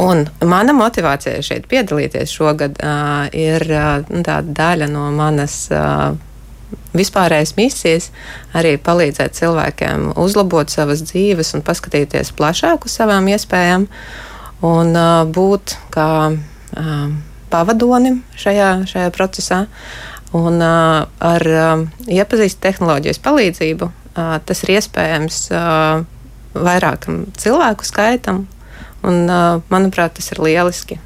[0.00, 6.14] Un mana motivācija šeit piedalīties šogad uh, ir uh, daļa no manas uh,
[6.96, 8.10] vispārējais misijas
[8.56, 13.88] arī palīdzēt cilvēkiem uzlabot savas dzīves un paskatīties plašāk uz savām iespējām.
[14.66, 17.10] Un uh, būt kā uh,
[17.50, 19.64] pavadonim šajā, šajā procesā.
[20.36, 26.04] Un uh, ar uh, iepazīstinātu tehnoloģijas palīdzību uh, tas ir iespējams uh,
[26.54, 28.44] vairākam cilvēku skaitam,
[29.02, 31.00] un uh, manuprāt, tas ir lieliski.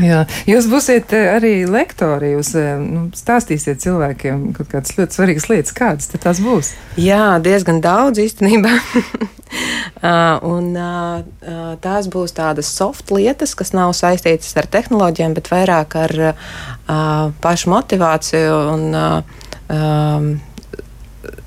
[0.00, 6.08] Jā, jūs būsiet arī lektori, jūs nu, stāstīsiet cilvēkiem kaut kādas ļoti svarīgas lietas, kādas
[6.14, 6.72] tās būs.
[6.96, 8.72] Jā, diezgan daudz īstenībā.
[10.02, 15.94] Uh, un, uh, tās būs tādas soft lietas, kas nav saistītas ar tehnoloģiem, bet vairāk
[16.00, 20.26] ar uh, pašu motivāciju un um,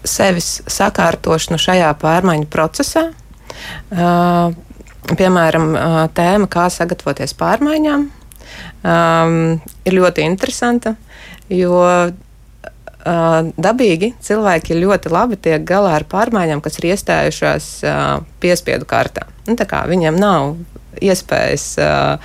[0.08, 3.10] sevis sakārtošanu šajā pārmaiņu procesā.
[3.92, 5.68] Piemēram,
[6.16, 9.36] tēma, kā sagatavoties pārmaiņām, um,
[9.84, 10.96] ir ļoti interesanta,
[11.52, 12.25] jo Uh,
[13.06, 17.68] dabīgi cilvēki ļoti labi tiek galā ar pārmaiņām, kas ir iestājušās
[18.42, 19.28] piespiedu kārtā.
[19.46, 20.56] Nu, viņiem nav
[21.04, 22.16] iespējas uh,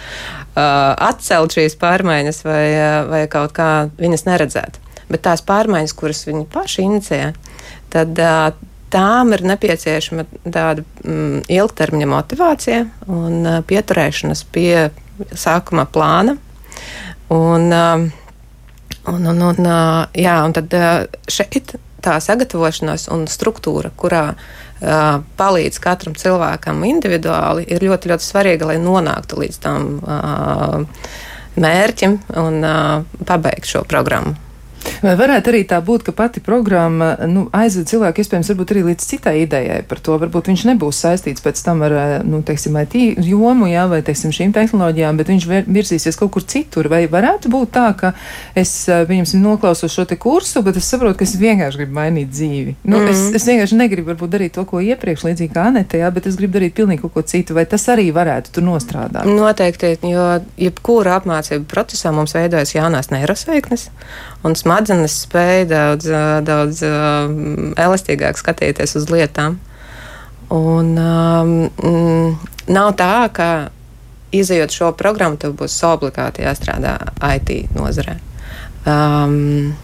[0.55, 4.81] uh, atcelt šīs pārmaiņas vai, uh, vai kaut kā viņas neredzēt.
[5.11, 7.21] Bet tās pārmaiņas, kuras viņi paši inicē,
[7.93, 8.53] tad uh,
[8.95, 14.91] tām ir nepieciešama tāda mm, ilgtermiņa motivācija un uh, pieturēšanās pie
[15.35, 16.39] sākuma plāna.
[17.31, 18.07] Un, uh,
[19.11, 19.71] Un, un, un,
[20.15, 20.75] jā, un tad
[21.31, 28.71] šeit tā sagatavošanās un struktūra, kurā uh, palīdz katram cilvēkam individuāli, ir ļoti, ļoti svarīga,
[28.71, 31.11] lai nonāktu līdz tam uh,
[31.61, 34.37] mērķim un uh, pabeigtu šo programmu.
[35.01, 39.35] Vai varētu arī tā būt, ka pati programma nu, aizved cilvēku iespējams arī līdz citai
[39.45, 40.17] idejai par to?
[40.21, 41.95] Varbūt viņš nebūs saistīts pēc tam ar,
[42.27, 46.91] nu, teiksim, IT jomu, jā, vai, teiksim, šīm tehnoloģijām, bet viņš virzīsies kaut kur citur.
[46.93, 48.13] Vai varētu būt tā, ka
[48.59, 52.77] es, pieņemsim, noklausos šo te kursu, bet es saprotu, ka es vienkārši gribu mainīt dzīvi.
[52.85, 53.11] Nu, mm -hmm.
[53.11, 56.37] es, es vienkārši negribu varbūt darīt to, ko iepriekš, līdzīgi kā Anete, jā, bet es
[56.37, 57.55] gribu darīt pilnīgi kaut ko citu.
[57.55, 59.25] Vai tas arī varētu tur nostrādāt?
[59.25, 63.91] Noteikti, jo jebkura apmācība procesā mums veidojas jaunās neirosveiknes
[64.43, 66.07] un smadzenes spēja daudz,
[66.47, 66.85] daudz
[67.75, 69.59] elastīgāk skatīties uz lietām.
[70.55, 72.39] Un, um,
[72.71, 73.49] nav tā, ka
[74.35, 76.97] izējot šo programmu, tev būs obligāti jāstrādā
[77.35, 78.15] IT nozarē.
[78.87, 79.75] Um,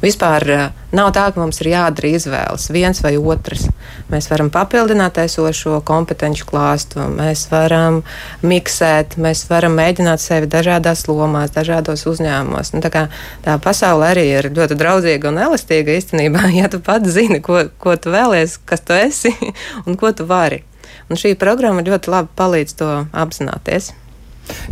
[0.00, 0.62] Vispār eh,
[0.96, 3.66] nav tā, ka mums ir jādara izvēles, viens vai otrs.
[4.10, 8.00] Mēs varam papildināt esošo kompetenci klāstu, mēs varam
[8.40, 12.72] miksēt, mēs varam mēģināt sevi dažādās lomās, dažādos uzņēmumos.
[12.72, 13.04] Nu, tā, kā,
[13.44, 17.96] tā pasaule arī ir ļoti draudzīga un elastīga īstenībā, ja tu pats zini, ko, ko
[18.00, 19.34] tu vēlies, kas tu esi
[19.86, 20.64] un ko tu vari.
[21.10, 23.92] Un šī programma ļoti labi palīdz to apzināties.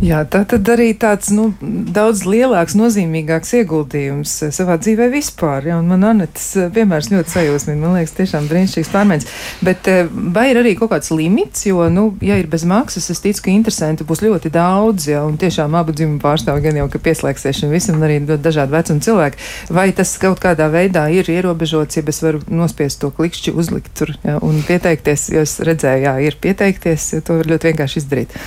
[0.03, 5.67] Jā, tā tad arī tāds nu, daudz lielāks, nozīmīgāks ieguldījums eh, savā dzīvē vispār.
[5.75, 7.79] Un man Anetes eh, piemērs ļoti sajūsmina.
[7.81, 9.27] Man liekas, tiešām brīnišķīgs pārmaiņas.
[9.65, 13.23] Bet eh, vai ir arī kaut kāds limits, jo, nu, ja ir bez maksas, es
[13.23, 17.03] ticu, ka interesanti būs ļoti daudz, jā, un tiešām abu dzimumu pārstāv gan jau, ka
[17.09, 19.45] pieslēgsies šim visam, arī ļoti dažādi vecuma cilvēki.
[19.75, 24.15] Vai tas kaut kādā veidā ir ierobežots, ja es varu nospiest to klikšķi, uzlikt tur
[24.23, 28.37] jā, un pieteikties, jo es redzēju, jā, ir pieteikties, jo to var ļoti vienkārši izdarīt.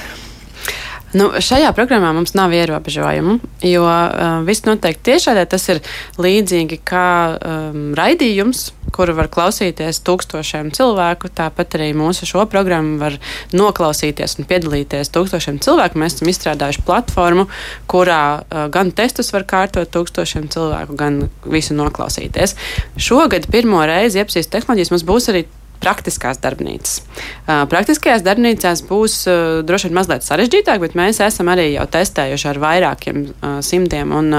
[1.12, 3.36] Nu, šajā programmā mums nav ierobežojumu,
[3.68, 5.44] jo uh, viss notiek tiešādē.
[5.44, 5.82] Tas ir
[6.16, 11.28] līdzīgi kā um, raidījums, kuru var klausīties tūkstošiem cilvēku.
[11.36, 13.18] Tāpat arī mūsu šo programmu var
[13.52, 16.00] noklausīties un piedalīties tūkstošiem cilvēku.
[16.00, 17.44] Mēs esam izstrādājuši platformu,
[17.92, 22.56] kurā uh, gan testus var kārtot tūkstošiem cilvēku, gan visu noklausīties.
[22.96, 25.44] Šogad pirmo reizi iepsīs tehnoloģijas mums būs arī
[25.82, 27.00] praktiskās darbnīcas.
[27.46, 29.18] Praktiskajās darbnīcās būs
[29.66, 33.24] droši vien mazliet sarežģītāk, bet mēs esam arī jau testējuši ar vairākiem
[33.66, 34.32] simtiem un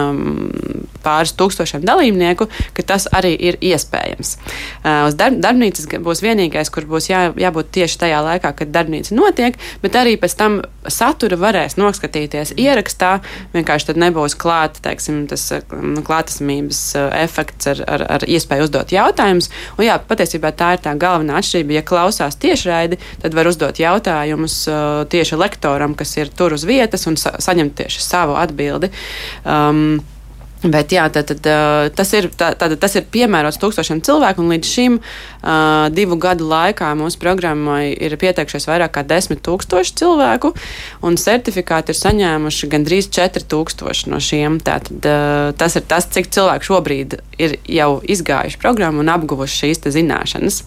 [1.03, 4.38] pāris tūkstošiem dalībnieku, ka tas arī ir iespējams.
[5.10, 9.60] Uz darb, darbnīcas būs vienīgais, kur būs jā, jābūt tieši tajā laikā, kad darbnīca notiek,
[9.84, 13.17] bet arī pēc tam satura varēs noskatīties ierakstā.
[13.56, 15.45] Vienkārši tad nebūs klāta, teiksim, tas
[16.08, 16.82] klātesamības
[17.19, 19.51] efekts ar, ar, ar iespēju uzdot jautājumus.
[19.77, 21.78] Un jā, patiesībā tā ir tā galvenā galvenā atšķirība.
[21.78, 27.08] Ja klausās tiešraidi, tad var uzdot jautājumus uh, tieši lektoram, kas ir tur uz vietas,
[27.08, 28.91] un sa saņemt tieši savu atbildi.
[29.46, 30.02] Um,
[30.63, 31.43] Bet jā, tad, tad,
[31.91, 36.93] tas, ir, tā, tas ir piemērots tūkstošiem cilvēku, un līdz šim uh, divu gadu laikā
[36.96, 40.54] mūsu programmai ir pieteikušies vairāk kā desmit tūkstoši cilvēku,
[41.04, 44.62] un certifikāti ir saņēmuši gandrīz četri tūkstoši no šiem.
[44.63, 49.84] Tātad, uh, tas ir tas, cik cilvēku šobrīd ir jau izgājuši programmu un apguvuši šīs
[50.00, 50.63] zināšanas.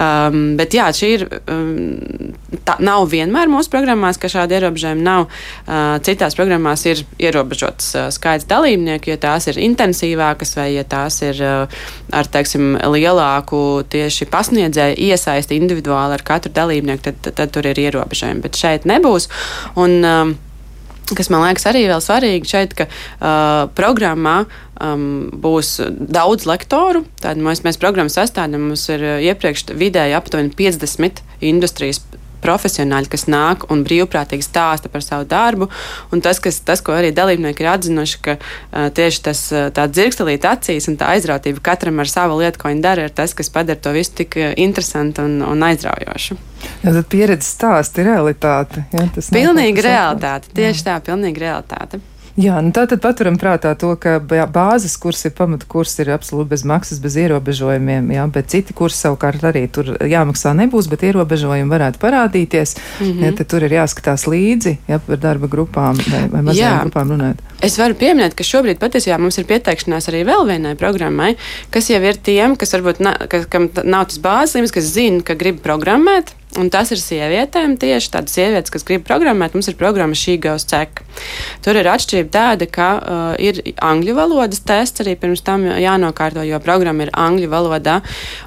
[0.00, 1.26] Um, bet jā, šī ir.
[1.50, 2.32] Um,
[2.66, 5.28] tā nav vienmēr mūsu programmās, ka šādi ierobežojumi nav.
[5.66, 11.20] Uh, citās programmās ir ierobežots uh, skaits dalībnieku ja tās ir intensīvākas vai ja tās
[11.26, 11.80] ir uh,
[12.16, 17.80] ar teiksim, lielāku tieši pasniedzēju iesaisti individuāli ar katru dalībnieku, tad, tad, tad tur ir
[17.88, 18.44] ierobežojumi.
[18.44, 19.30] Bet šeit nebūs.
[19.80, 20.36] Un, um,
[21.16, 27.04] kas man liekas arī vēl svarīgi šeit, ka uh, programmā um, būs daudz lektoru.
[27.22, 32.02] Tad mēs, mēs programmu sastādām, mums ir iepriekš vidēji aptuveni 50 industrijas
[32.42, 35.70] profesionāļi, kas nāk un brīvprātīgi stāsta par savu darbu.
[36.14, 39.42] Un tas, kas, tas ko arī dalībnieki ir atzinuši, ka uh, tieši tas
[39.76, 43.34] tā dzirkstelīt acīs un tā aizrautība katram ar savu lietu, ko viņi dara, ir tas,
[43.36, 46.38] kas padara to visu tik interesantu un, un aizraujošu.
[46.82, 48.84] Jā, tad pieredze stāsta realitāte.
[48.92, 50.52] Jā, tas pilnīgi realitāte.
[50.56, 50.86] Tieši jā.
[50.90, 52.00] tā, pilnīgi realitāte.
[52.38, 56.52] Jā, nu tā tad paturam prātā to, ka bāzes kurs ir pamata kurs ir absolūti
[56.52, 61.70] bez maksas, bez ierobežojumiem, jā, bet citi kursi savukārt arī tur jāmaksā nebūs, bet ierobežojumi
[61.70, 62.76] varētu parādīties.
[63.00, 63.24] Mm -hmm.
[63.24, 67.42] ja, tad tur ir jāskatās līdzi, ja par darba grupām vai, vai mazajām grupām runāt.
[67.60, 71.36] Es varu pieminēt, ka šobrīd patiesībā mums ir pieteikšanās arī vēl vienai programmai,
[71.70, 75.22] kas jau ir tiem, kas varbūt na, ka, kam nav tas bāzes līmenis, kas zina,
[75.22, 79.54] ka grib programmēt, Un tas ir sievietēm tieši tādas sievietes, kas grib programmēt.
[79.54, 81.04] Mums ir programma She Goes Check.
[81.62, 86.58] Tur ir atšķirība tāda, ka uh, ir angļu valodas tests arī pirms tam jānokārto, jo
[86.64, 88.00] programma ir angļu valodā.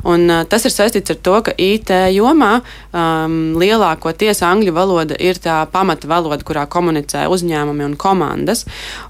[0.04, 5.39] Un, uh, tas ir saistīts ar to, ka IT jomā um, lielākoties angļu valoda ir
[5.39, 8.66] tā pamata valoda, kurā komunicē uzņēmumi un komandas.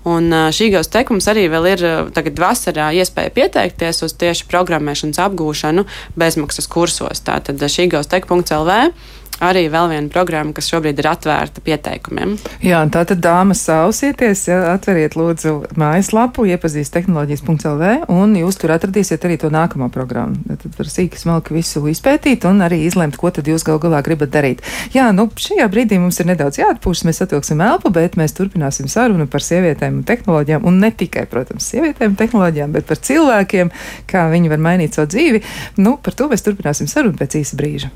[0.05, 4.13] Un uh, She Goes Check mums arī vēl ir uh, tagad vasarā iespēja pieteikties uz
[4.21, 7.25] tieši programmēšanas apgūšanu bezmaksas kursos.
[7.25, 12.35] Tātad uh, shegoesteck.lv arī vēl viena programma, kas šobrīd ir atvērta pieteikumiem.
[12.63, 19.25] Jā, tā tad dāmas sausieties, ja, atveriet lūdzu mājaslapu, iepazīst tehnoloģijas.lv, un jūs tur atradīsiet
[19.27, 20.39] arī to nākamo programmu.
[20.49, 24.33] Tad var sīki smalki visu izpētīt un arī izlemt, ko tad jūs gal galā gribat
[24.33, 24.63] darīt.
[24.95, 29.27] Jā, nu šajā brīdī mums ir nedaudz jāatpūšas, mēs atvilksim elpu, bet mēs turpināsim sarunu
[29.31, 33.73] par sievietēm un tehnoloģijām, un ne tikai, protams, sievietēm un tehnoloģijām, bet par cilvēkiem,
[34.09, 35.43] kā viņi var mainīt savu dzīvi.
[35.83, 37.93] Nu, par to mēs turpināsim sarunu pēc īsa brīža.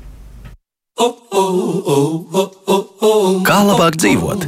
[3.48, 4.46] Kā labāk dzīvot?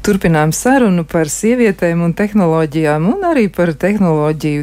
[0.00, 4.62] Turpinām sarunu par sievietēm un tehnoloģijām, un arī par tehnoloģiju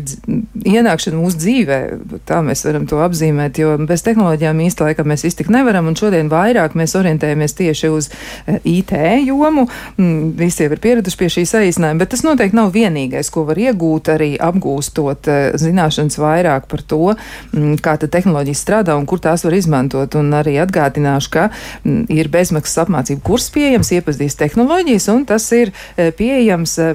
[0.66, 1.78] ienākšanu mūsu dzīvē.
[2.26, 6.32] Tā mēs varam to apzīmēt, jo bez tehnoloģijām īsti laikam mēs iztikt nevaram, un šodien
[6.32, 8.96] vairāk mēs orientējamies tieši uz eh, IT
[9.28, 9.68] jomu.
[10.00, 13.62] Mm, visi jau ir pieraduši pie šī saīsinājuma, bet tas noteikti nav vienīgais, ko var
[13.62, 17.14] iegūt arī apgūstot eh, zināšanas vairāk par to,
[17.54, 20.18] mm, kā tehnoloģijas strādā un kur tās var izmantot.
[20.18, 25.74] Un arī atgādināšu, ka mm, ir bezmaksas apmācību kurs pieejams, iepazīst tehnoloģijas, un tas ir
[25.96, 26.92] e, pieejams e,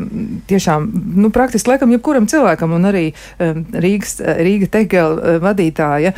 [0.51, 0.89] tiešām,
[1.23, 3.53] nu, praktiski laikam jebkuram cilvēkam, un arī e,
[3.85, 6.15] Rīgas, Rīga Tegela vadītāja,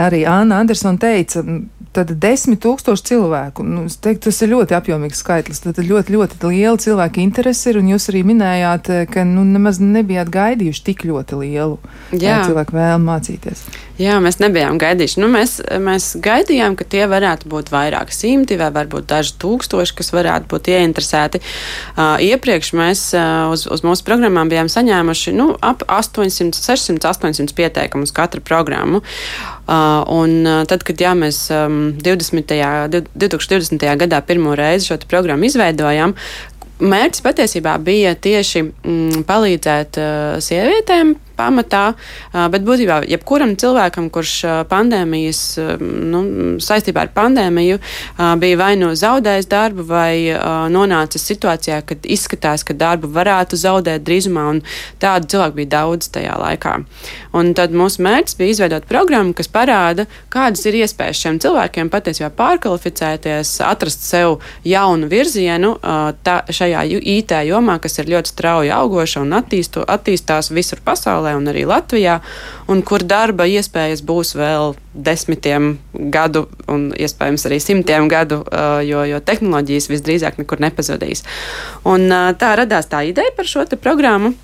[0.00, 1.42] arī Āna Andersona teica,
[1.96, 3.64] tad desmit tūkstoši cilvēku.
[3.64, 5.62] Nu, teiktu, tas ir ļoti apjomīgs skaitlis.
[5.64, 10.30] Tad ļoti, ļoti liela cilvēka interese ir, un jūs arī minējāt, ka nu, nemaz nebijāt
[10.34, 11.78] gaidījuši tik ļoti lielu
[12.12, 12.42] Jā.
[12.46, 13.64] cilvēku vēlmu mācīties.
[13.96, 15.20] Jā, mēs nebijām gaidījuši.
[15.22, 20.12] Nu, mēs, mēs gaidījām, ka tie varētu būt vairāk simti vai varbūt daži tūkstoši, kas
[20.12, 21.40] varētu būt ieinteresēti.
[21.96, 27.56] Uh, iepriekš mēs uh, uz, uz mūsu programmām bijām saņēmuši nu, ap 800, 600, 800
[27.56, 29.02] pieteikumus katru programmu.
[29.66, 32.56] Uh, un tad, kad jā, mēs um, 20.
[33.18, 33.86] 2020.
[34.02, 36.14] gadā pirmo reizi šo programmu izveidojām,
[36.80, 41.84] mērķis patiesībā bija tieši mm, palīdzēt uh, sievietēm pamatā,
[42.32, 44.34] bet būtībā jebkuram cilvēkam, kurš
[44.70, 45.42] pandēmijas,
[45.80, 46.22] nu,
[46.62, 47.78] saistībā ar pandēmiju
[48.40, 50.32] bija vai nu zaudējis darbu, vai
[50.72, 54.62] nonācis situācijā, kad izskatās, ka darbu varētu zaudēt drīzumā, un
[55.02, 56.76] tādu cilvēku bija daudz tajā laikā.
[57.36, 62.30] Un tad mūsu mērķis bija izveidot programmu, kas parāda, kādas ir iespējas šiem cilvēkiem patiesībā
[62.36, 65.74] pārkvalificēties, atrast sev jaunu virzienu
[66.26, 71.36] tā, šajā IT jomā, kas ir ļoti strauji augoša un attīsto, attīstās visur pasaulē pasaulē
[71.36, 72.20] un arī Latvijā,
[72.68, 75.78] un kur darba iespējas būs vēl desmitiem
[76.10, 81.24] gadu un iespējams arī simtiem gadu, uh, jo, jo tehnoloģijas visdrīzāk nekur nepazudīs.
[81.84, 84.34] Un uh, tā radās tā ideja par šo programmu.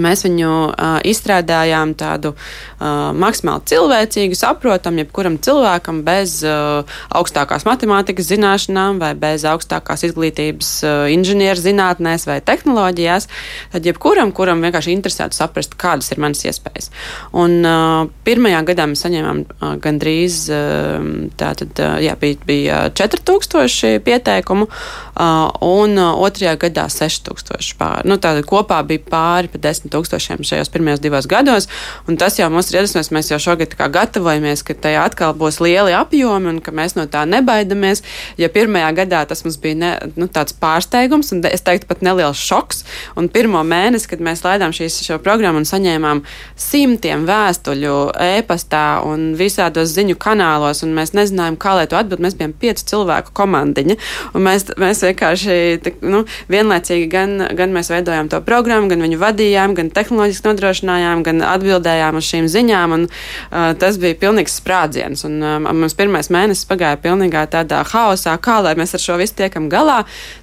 [0.00, 8.30] Mēs viņu uh, izstrādājām tādu uh, maksimāli cilvēcīgu, saprotamu, jebkuram cilvēkam bez uh, augstākās matemātikas
[8.30, 13.28] zināšanām vai bez augstākās izglītības uh, inženierzinātnēs vai tehnoloģijās.
[13.74, 16.90] Tad jebkuram, kuram vienkārši interesētu saprast, kādas ir manas iespējas.
[17.36, 21.08] Un uh, pirmajā gadā mēs saņēmām uh, gandrīz uh,
[21.40, 28.08] tātad, uh, jā, bija, bija 4000 pieteikumu, uh, un uh, otrajā gadā 6000 pāri.
[28.10, 31.68] Nu, tātad kopā bija pāri pa 10 desmit tūkstošiem šajos pirmajos divos gados.
[32.18, 33.10] Tas jau mums ir iedvesmojis.
[33.12, 37.24] Mēs jau šogad gatavojamies, ka tajā atkal būs lieli apjomi un ka mēs no tā
[37.26, 38.02] nebaidamies.
[38.38, 42.38] Ja pirmajā gadā tas mums bija ne, nu, tāds pārsteigums, un es teiktu pat neliels
[42.38, 42.84] šoks,
[43.16, 46.22] un pirmo mēnesi, kad mēs laidām šīs, šo programmu un saņēmām
[46.56, 47.96] simtiem vēstuļu
[48.38, 52.86] e-pastā un visādos ziņu kanālos, un mēs nezinājām, kā lai to atbild, mēs bijām piecu
[52.92, 53.98] cilvēku komandiņa,
[54.34, 55.56] mēs, mēs vienkārši
[56.06, 61.42] nu, vienlaicīgi gan, gan mēs veidojām to programmu, gan viņu vadījām, gan tehnoloģiski nodrošinājām, gan
[61.46, 62.96] atbildējām uz šīm ziņām.
[62.96, 65.24] Un, uh, tas bija pilnīgs sprādziens.
[65.28, 69.38] Un, um, mums pirmais mēnesis pagāja pilnīgā tādā haosā, kā lai mēs ar šo visu
[69.42, 70.02] tiekam galā.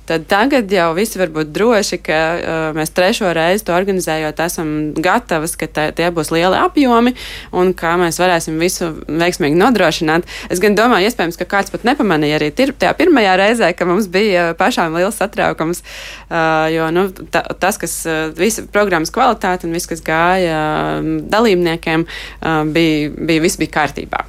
[0.10, 4.72] Tad tagad jau visi var būt droši, ka uh, mēs trešo reizi to organizējot, esam
[4.98, 7.14] gatavas, ka tā, tie būs lieli apjomi
[7.54, 10.26] un kā mēs varēsim visu veiksmīgi nodrošināt.
[10.50, 14.10] Es gan domāju, iespējams, ka kāds pat nepamanīja arī tir, tajā pirmajā reizē, ka mums
[14.10, 19.76] bija pašām liels satraukums, uh, jo nu, ta, tas, kas uh, visa programmas kvalitāte un
[19.76, 20.60] viss, kas gāja
[21.32, 22.06] dalībniekiem,
[22.74, 24.26] bija, bija viss bija kārtībā.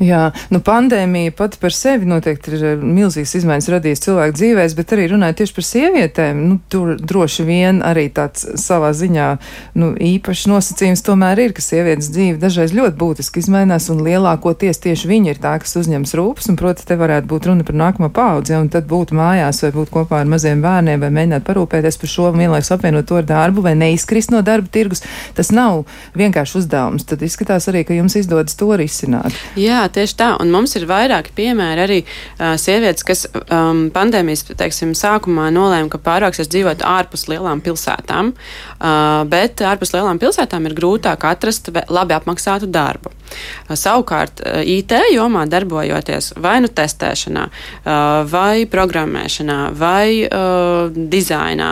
[0.00, 4.94] Jā, nu pandēmija pati par sevi noteikti ir eh, milzīgas izmaiņas radījis cilvēku dzīvēs, bet
[4.96, 9.26] arī runājot tieši par sievietēm, nu, tur droši vien arī tāds savā ziņā,
[9.76, 15.10] nu, īpašs nosacījums tomēr ir, ka sievietes dzīve dažreiz ļoti būtiski izmainās un lielākoties tieši
[15.10, 18.56] viņa ir tā, kas uzņems rūpes, un, proti, te varētu būt runa par nākamo paudzi,
[18.56, 22.30] un tad būt mājās vai būt kopā ar maziem bērniem vai mēģināt parūpēties par šo
[22.38, 25.04] vienlaikus apvienot to ar darbu vai neizkrist no darba tirgus.
[25.36, 25.84] Tas nav
[26.16, 27.04] vienkārši uzdevums.
[27.04, 29.36] Tad izskatās arī, ka jums izdodas to risināt.
[29.60, 30.30] Jā, tieši tā.
[30.42, 36.02] Un mums ir vairāki piemēri arī uh, sievietes, kas um, pandēmijas teiksim, sākumā nolēma, ka
[36.02, 38.34] pārāksies dzīvot ārpus lielām pilsētām.
[38.78, 43.14] Uh, bet ārpus lielām pilsētām ir grūtāk atrast labi apmaksātu darbu.
[43.30, 47.92] Uh, savukārt, uh, IT jomā darbojoties vai nu testēšanā, uh,
[48.30, 50.26] vai programmēšanā, vai
[51.10, 51.70] dizainā,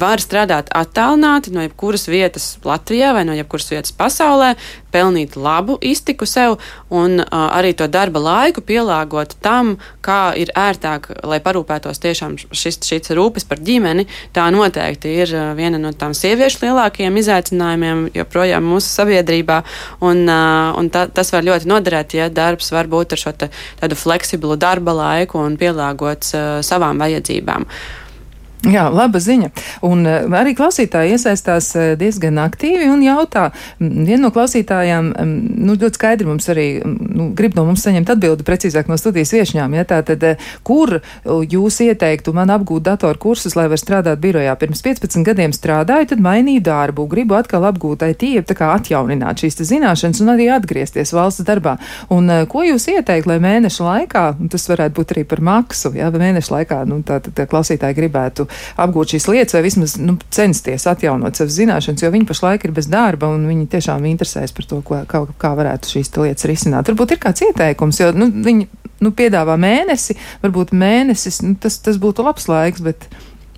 [0.00, 4.54] var strādāt attālināti no jebkuras vietas Latvijā vai no jebkuras vietas pasaulē,
[4.92, 6.56] pelnīt labu iztiku sev
[6.90, 13.12] un arī to darba laiku pielāgot tam, kā ir ērtāk, lai parūpētos tiešām šis, šis
[13.16, 14.06] rūpes par ģimeni.
[14.36, 19.60] Tā noteikti ir viena no tām sieviešu lielākajiem izaicinājumiem joprojām mūsu sabiedrībā,
[20.08, 23.98] un, un ta, tas var ļoti noderēt, ja darbs var būt ar šo te, tādu
[23.98, 27.68] fleksiblu darba laiku un pielāgots uh, savām vajadzībām.
[28.66, 29.52] Jā, laba ziņa.
[29.86, 33.52] Un uh, arī klausītāji iesaistās uh, diezgan aktīvi un jautā.
[33.78, 35.12] Viena no klausītājām,
[35.62, 39.76] nu, ļoti skaidri mums arī nu, grib no mums saņemt atbildi precīzāk no studijas viešņām.
[39.78, 44.56] Ja, tātad, uh, kur jūs ieteiktu man apgūt datoru kursus, lai var strādāt birojā?
[44.58, 49.62] Pirms 15 gadiem strādāju, tad mainīju darbu, gribu atkal apgūt IT, tā kā atjaunināt šīs
[49.70, 51.76] zināšanas un arī atgriezties valsts darbā.
[52.10, 56.56] Un ko jūs ieteikt, lai mēneša laikā, tas varētu būt arī par maksu, ja mēneša
[56.56, 61.56] laikā, nu, tā tad klausītāji gribētu apgūt šīs lietas, vai vismaz nu, censties atjaunot savas
[61.58, 65.24] zināšanas, jo viņi pašlaik ir bez darba un viņi tiešām interesēs par to, ko, kā,
[65.38, 66.90] kā varētu šīs lietas risināt.
[66.90, 68.68] Varbūt ir kāds ieteikums, jo nu, viņi
[69.04, 73.08] nu, piedāvā mēnesi, varbūt mēnesis, nu, tas, tas būtu labs laiks, bet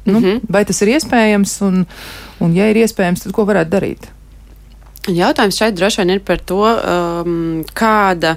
[0.04, 0.40] nu, mm -hmm.
[0.48, 1.86] vai tas ir iespējams un,
[2.40, 4.08] un, ja ir iespējams, tad ko varētu darīt?
[5.08, 8.36] Jautājums šeit droši vien ir par to, um, kāda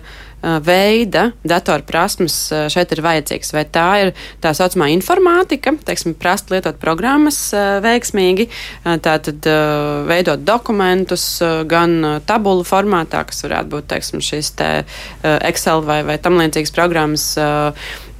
[0.63, 2.35] veida datorprasmes
[2.73, 3.53] šeit ir vajadzīgas.
[3.55, 4.13] Vai tā ir
[4.43, 7.39] tā saucamā informātika, teiksim, prast lietot programmas
[7.83, 8.49] veiksmīgi,
[9.05, 9.47] tātad
[10.09, 11.25] veidot dokumentus
[11.69, 14.71] gan tabulu formātā, kas varētu būt, teiksim, šīs te
[15.23, 17.27] Excel vai, vai tam līdzīgas programmas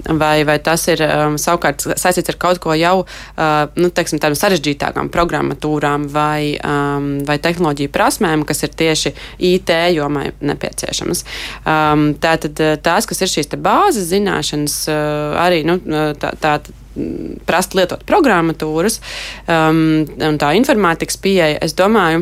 [0.10, 4.38] vai, vai tas ir um, savukārt saistīts ar kaut ko jau uh, nu, teiksim, tādām
[4.40, 9.14] sarežģītākām programmatūrām vai, um, vai tehnoloģiju prasmēm, kas ir tieši
[9.54, 11.26] IT jomai nepieciešamas.
[11.64, 16.58] Um, tātad uh, tās, kas ir šīs bāzes zināšanas, uh, arī nu, uh, tā, tā,
[17.48, 19.00] prast lietot programmatūras
[19.50, 22.22] um, un tā informātikas pieeja, es domāju,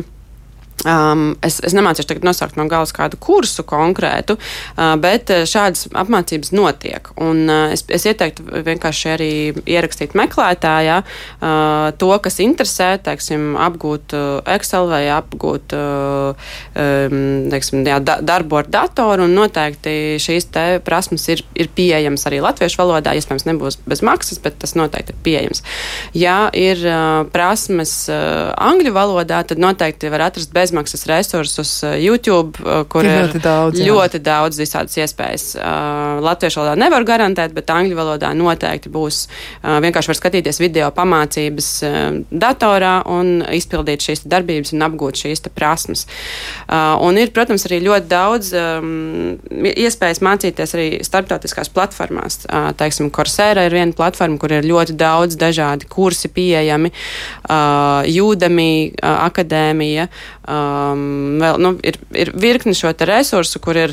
[0.82, 5.86] Um, es, es nemācīšu tagad nosaukt no galas kādu kursu konkrētu, uh, bet uh, šādas
[5.94, 7.12] apmācības notiek.
[7.22, 9.30] Un, uh, es, es ieteiktu vienkārši arī
[9.62, 17.84] ierakstīt meklētājā uh, to, kas interesē, teiksim, apgūt uh, Excel vai apgūt uh, um, teiksim,
[17.86, 19.28] jā, da, darbu ar datoru.
[19.30, 20.50] Noteikti šīs
[20.82, 23.14] prasmes ir, ir pieejamas arī latviešu valodā.
[23.14, 25.62] Iespējams, nebūs bez maksas, bet tas noteikti ir pieejams.
[26.18, 31.96] Ja ir uh, prasmes uh, angļu valodā, tad noteikti var atrast bez bezmaksas resursus uh,
[32.00, 33.92] YouTube, uh, kur ir ļoti daudz, jā.
[33.92, 35.44] ļoti daudz visādas iespējas.
[35.56, 39.26] Uh, latviešu valodā nevar garantēt, bet angļu valodā noteikti būs.
[39.62, 41.68] Vienkārši var skatīties video pamācības
[42.30, 46.04] datorā un izpildīt šīs darbības un apgūt šīs prasmes.
[46.68, 49.38] Un ir, protams, arī ļoti daudz um,
[49.72, 52.42] iespējas mācīties arī starptautiskās platformās.
[52.78, 56.92] Teiksim, Coursera ir viena platforma, kur ir ļoti daudz dažādi kursi pieejami.
[58.22, 58.70] Udemy,
[59.02, 60.08] akadēmija,
[60.42, 63.92] Um, vēl, nu, ir, ir virkni šo resursu, kur ir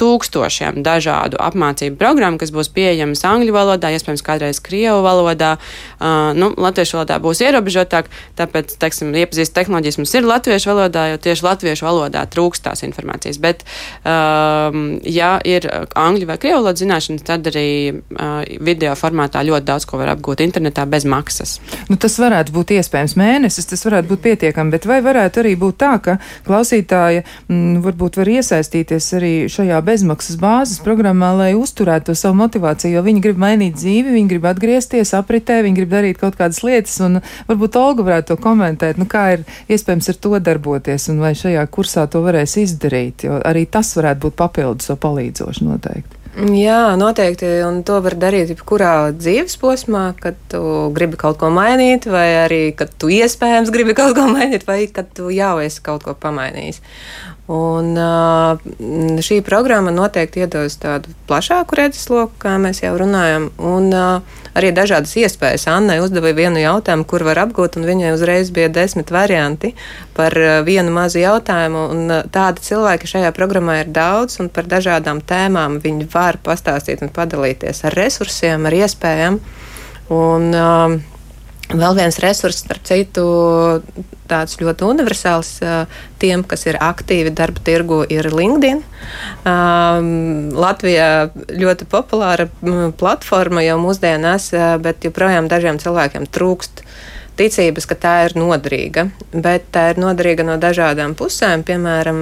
[0.00, 5.56] tūkstošiem dažādu apmācību programmu, kas būs pieejamas angļu valodā, iespējams, kādreiz krievu valodā.
[6.00, 11.20] Uh, nu, latviešu valodā būs ierobežotāk, tāpēc, teiksim, iepazīst tehnoloģijas mums ir latviešu valodā, jo
[11.22, 13.40] tieši latviešu valodā trūkst tās informācijas.
[13.42, 13.64] Bet,
[14.04, 19.88] um, ja ir angļu vai krievu valodas zināšanas, tad arī uh, video formātā ļoti daudz
[19.88, 21.58] ko var apgūt internetā bez maksas.
[21.90, 25.80] Nu, tas varētu būt iespējams mēnesis, tas varētu būt pietiekami, bet vai varētu arī būt
[25.82, 32.10] tā, ka klausītāja m, mm, varbūt var iesaistīties arī šajā bezmaksas bāzes programmā, lai uzturētu
[32.10, 36.20] to savu motivāciju, jo viņi grib mainīt dzīvi, viņi grib atgriezties apritē, viņi grib darīt
[36.22, 37.20] kaut kādas lietas, un
[37.50, 41.66] varbūt Olga varētu to komentēt, nu kā ir iespējams ar to darboties, un vai šajā
[41.74, 46.20] kursā to varēs izdarīt, jo arī tas varētu būt papildus, so palīdzoši noteikti.
[46.30, 47.46] Jā, noteikti.
[47.66, 50.60] Un to var darīt jebkurā dzīves posmā, kad tu
[50.94, 55.10] gribi kaut ko mainīt, vai arī kad tu iespējams gribi kaut ko mainīt, vai kad
[55.16, 56.78] tu jau esi kaut ko pamainījis.
[57.50, 57.96] Un,
[59.26, 65.66] šī programma noteikti iedos tādu plašāku redzesloku, kā mēs jau runājam, un arī dažādas iespējas.
[65.72, 69.72] Annai uzdeva vienu jautājumu, kur var apgūt, un viņai uzreiz bija desmit varianti
[70.14, 71.84] par vienu mazu jautājumu.
[72.30, 77.82] Tādi cilvēki šajā programmā ir daudz, un par dažādām tēmām viņi var pastāstīt un padalīties
[77.90, 79.42] ar resursiem, ar iespējām.
[80.10, 81.09] Un, uh,
[81.70, 83.22] Vēl viens resurss, starp citu,
[84.30, 85.52] tāds ļoti universāls
[86.18, 88.82] tiem, kas ir aktīvi darba tirgu, ir LinkedIn.
[89.46, 92.48] Um, Latvijā ļoti populāra
[92.98, 94.50] platforma jau mūsdienās,
[94.82, 96.82] bet joprojām dažiem cilvēkiem trūkst
[97.38, 99.06] ticības, ka tā ir noderīga.
[99.30, 101.62] Bet tā ir noderīga no dažādām pusēm.
[101.66, 102.20] Piemēram,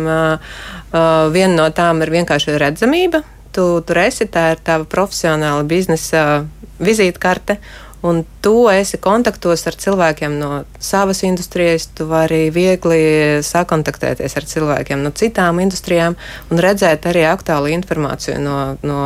[1.33, 3.25] viena no tām ir vienkārši redzamība.
[3.57, 6.45] Tu tur esi, tā ir tava profesionāla biznesa
[6.79, 7.57] vizītkarte
[8.03, 10.51] un tu esi kontaktos ar cilvēkiem no
[10.83, 16.15] savas industrijas, tu vari viegli sakontaktēties ar cilvēkiem no citām industrijām
[16.53, 19.01] un redzēt arī aktuālu informāciju no, no,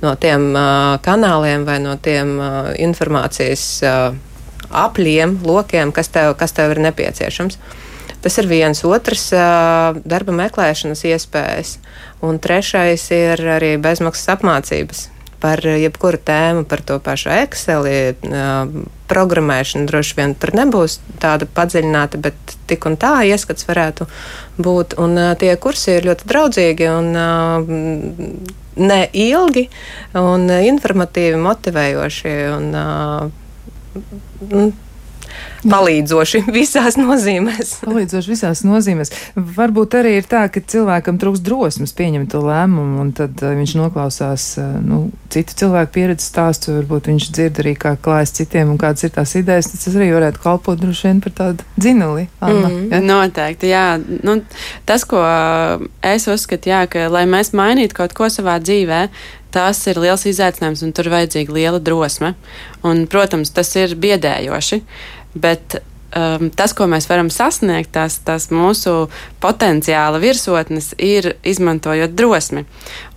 [0.00, 4.00] no tiem uh, kanāliem vai no tiem uh, informācijas uh,
[4.70, 7.60] apļiem, lokiem, kas tev, kas tev ir nepieciešams.
[8.20, 11.78] Tas ir viens, otrs darba meklēšanas iespējas,
[12.20, 15.06] un trešais ir arī bezmaksas apmācības
[15.40, 17.82] par jebkuru tēmu, par to pašu Excel.
[19.10, 22.36] Programmēšana droši vien tur nebūs tāda padziļināta, bet
[22.70, 24.06] tik un tā ieskats varētu
[24.62, 24.88] būt.
[25.02, 25.10] Un
[25.40, 27.06] tie kursi ir ļoti draudzīgi un
[28.80, 29.64] ne ilgi
[30.20, 32.32] un informatīvi, motivējoši.
[32.54, 32.66] Un,
[35.64, 37.76] palīdzoši visās nozīmēs.
[37.84, 39.12] palīdzoši visās nozīmēs.
[39.36, 43.76] Varbūt arī ir tā, ka cilvēkam trūks drosmes pieņemt to lēmumu, un tad uh, viņš
[43.80, 45.02] noklausās uh, nu,
[45.32, 49.34] citu cilvēku pieredzes stāstu, varbūt viņš dzird arī, kā klājas citiem un kādas ir tās
[49.38, 52.28] idejas, tas arī varētu kalpot droši vien par tādu dzinuli.
[52.40, 53.02] Anna, mm, ja?
[53.04, 53.84] Noteikti, jā.
[54.26, 54.40] Nu,
[54.88, 55.20] tas, ko
[56.06, 59.06] es uzskatu, jā, ka, lai mēs mainītu kaut ko savā dzīvē,
[59.54, 62.34] tas ir liels izaicinājums un tur vajadzīga liela drosme.
[62.86, 64.80] Un, protams, tas ir biedējoši.
[65.34, 65.78] Bet
[66.16, 69.08] um, tas, ko mēs varam sasniegt, tās, tās mūsu
[69.42, 72.64] potenciāla virsotnes, ir izmantojot drosmi.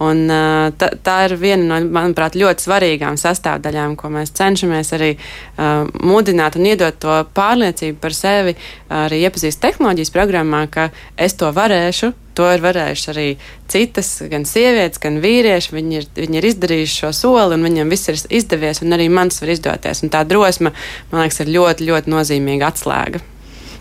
[0.04, 5.14] Un, uh, tā, tā ir viena no, manuprāt, ļoti svarīgām sastāvdaļām, ko mēs cenšamies arī
[5.18, 8.58] uh, mudināt un iedot to pārliecību par sevi,
[8.94, 13.28] arī iepazīst tehnoloģijas programmā, ka es to varēšu, To ir varējuši arī
[13.70, 15.76] citas, gan sievietes, gan vīrieši.
[15.76, 19.38] Viņi ir, viņi ir izdarījuši šo soli, un viņiem viss ir izdevies, un arī mans
[19.44, 20.02] var izdoties.
[20.06, 20.74] Un tā drosme,
[21.12, 23.22] man liekas, ir ļoti, ļoti nozīmīga atslēga.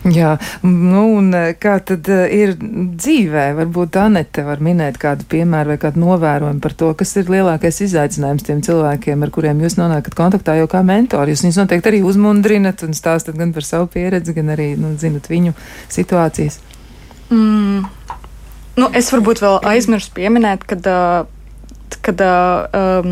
[0.03, 0.33] Jā,
[0.67, 3.45] nu, un e, kā tad e, ir dzīvē?
[3.55, 8.43] Varbūt Anete var minēt kādu piemēru vai kādu novērojumu par to, kas ir lielākais izaicinājums
[8.43, 11.31] tiem cilvēkiem, ar kuriem jūs nonākat kontaktā jau kā mentori.
[11.31, 15.31] Jūs viņus noteikti arī uzmundrinat un stāstat gan par savu pieredzi, gan arī, nu, zinat
[15.31, 15.55] viņu
[15.95, 16.59] situācijas.
[17.31, 17.87] Mm.
[18.79, 20.87] Nu, es varbūt vēl aizmirsu pieminēt, kad,
[22.01, 23.11] kad um,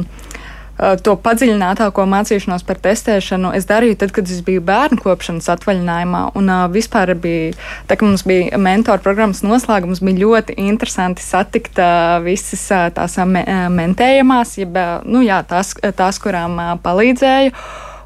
[1.05, 6.24] to padziļinātāko mācīšanos par testēšanu es darīju tad, kad es biju bērnu kopšanas atvaļinājumā.
[6.39, 7.53] Un uh, vispār bija,
[7.89, 13.20] tā kā mums bija mentoru programmas noslēgums, bija ļoti interesanti satikt uh, visas uh, tās
[13.22, 13.30] uh,
[13.78, 17.53] mentējamās, jeb, uh, nu jā, tās, tās kurām uh, palīdzēju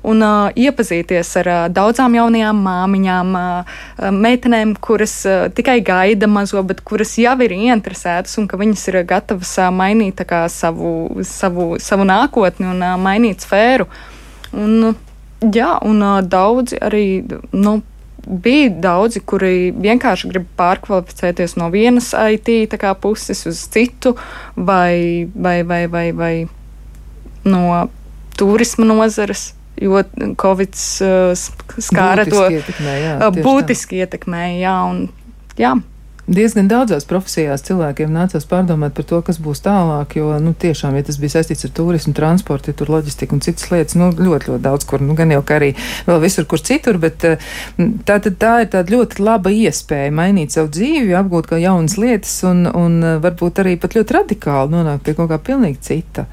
[0.06, 6.62] un uh, iepazīties ar uh, daudzām jaunajām māmiņām, uh, meitenēm, kuras uh, tikai gaida mazo,
[6.68, 11.74] bet kuras jau ir ieinteresētas un ka viņas ir gatavas uh, mainīt kā, savu, savu,
[11.82, 13.89] savu nākotni un uh, mainīt sfēru.
[14.56, 14.93] Un,
[15.41, 17.06] jā, un uh, daudzi arī.
[17.56, 17.82] Nu,
[18.26, 24.16] bija daudzi, kuri vienkārši grib pārkvalificēties no vienas IT puses uz citu,
[24.56, 26.34] vai, vai, vai, vai, vai
[27.45, 27.88] no
[28.38, 30.03] turisma nozares jo
[30.41, 31.47] Covid uh,
[31.89, 34.55] skāra to ietekmē, jā, uh, būtiski ietekmēja.
[34.61, 35.03] Jā, un,
[35.59, 35.76] jā.
[36.26, 41.05] Diezgan daudzās profesijās cilvēkiem nācās pārdomāt par to, kas būs tālāk, jo, nu, tiešām, ja
[41.05, 44.88] tas bija saistīts ar turismu, transportu, tur loģistiku un citas lietas, nu, ļoti, ļoti daudz,
[44.89, 45.76] kur, nu, gan jau kā arī
[46.07, 47.45] vēl visur, kur citur, bet uh,
[47.78, 52.34] tā, tā, tā ir tāda ļoti laba iespēja mainīt savu dzīvi, apgūt kā jaunas lietas
[52.49, 56.26] un, un varbūt arī pat ļoti radikāli nonākt pie kaut kā pilnīgi cita.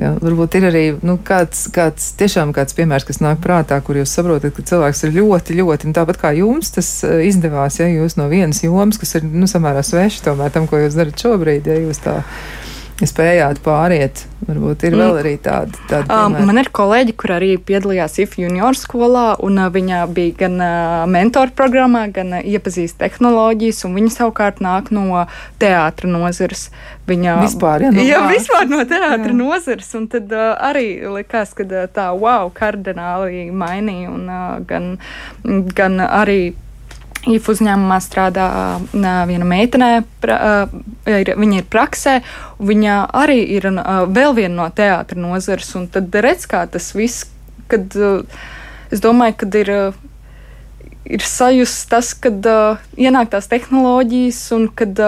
[0.00, 4.14] Jā, varbūt ir arī nu, kāds, kāds, tiešām kāds piemērs, kas nāk prātā, kur jūs
[4.16, 8.16] saprotat, ka cilvēks ir ļoti, ļoti, nu, tāpat kā jums tas eh, izdevās, ja jūs
[8.16, 11.76] no vienas jomas, kas ir, nu, samērā sveši tomēr tam, ko jūs darat šobrīd, ja
[11.82, 12.22] jūs tā
[13.00, 14.24] spējāt pāriet.
[14.42, 15.18] Varbūt ir vēl mm.
[15.20, 15.80] arī tāda.
[15.90, 20.34] tāda um, man ir kolēģi, kur arī piedalījās IF junior skolā, un uh, viņa bija
[20.40, 25.24] gan uh, mentoru programmā, gan uh, iepazīst tehnoloģijas, un viņa savukārt nāk no
[25.62, 26.68] teātra nozares.
[27.06, 31.66] Viņa vispār, ja, no jā, vispār no teātra nozares, un tad uh, arī likās, ka
[31.66, 34.92] uh, tā wow, kardināli mainīja, un uh, gan,
[35.74, 36.52] gan arī
[37.30, 38.46] IF uzņēmumā strādā
[38.90, 39.90] viena meitene,
[40.22, 40.38] pra,
[41.06, 42.16] ir, viņa ir praksē,
[42.58, 43.68] viņa arī ir
[44.10, 45.70] vēl viena no teātra nozares.
[45.94, 47.28] Tad redz, kā tas viss,
[47.70, 49.76] kad es domāju, kad ir.
[51.02, 55.00] Ir sajūta tas, ka uh, ienāk tās tehnoloģijas, un kad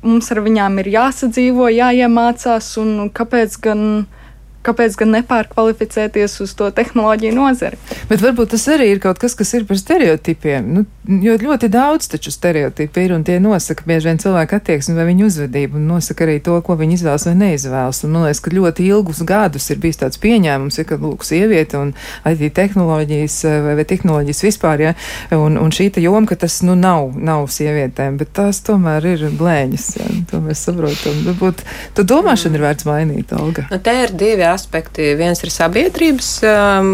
[0.00, 4.21] mums ar viņām ir jāsadzīvo, jāiemācās, un kāpēc gan uh,
[4.66, 7.78] kāpēc gan nepārkvalificēties uz to tehnoloģiju nozari.
[8.10, 10.68] Bet varbūt tas arī ir kaut kas, kas ir par stereotipiem.
[10.76, 10.84] Nu,
[11.24, 15.28] jo ļoti daudz taču stereotipi ir un tie nosaka bieži vien cilvēku attieksmi vai viņu
[15.30, 18.02] uzvedību un nosaka arī to, ko viņi izvēlas vai neizvēlas.
[18.06, 21.80] Un man liekas, ka ļoti ilgus gadus ir bijis tāds pieņēmums, ja, ka lūk, sieviete
[21.80, 21.94] un
[22.28, 24.94] IT tehnoloģijas vai, vai tehnoloģijas vispār, ja,
[25.36, 29.88] un, un šī joma, ka tas nu nav, nav sievietēm, bet tās tomēr ir blēņas.
[29.98, 31.22] Ja, to mēs saprotam.
[31.26, 31.64] Varbūt
[31.96, 33.66] tu domāšana ir vērts mainīt, Olga.
[33.72, 35.12] Nu, te ir divi aspekti.
[35.18, 36.92] Viens ir sabiedrības um,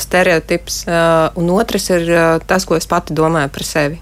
[0.00, 4.00] stereotips, uh, un otrs ir uh, tas, ko es pati domāju par sevi.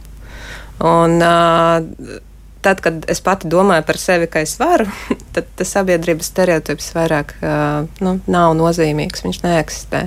[0.84, 2.20] Un, uh,
[2.62, 4.86] tad, kad es pati domāju par sevi, ka es varu,
[5.34, 10.06] tad tas sabiedrības stereotips vairāk uh, nu, nav nozīmīgs, viņš neeksistē.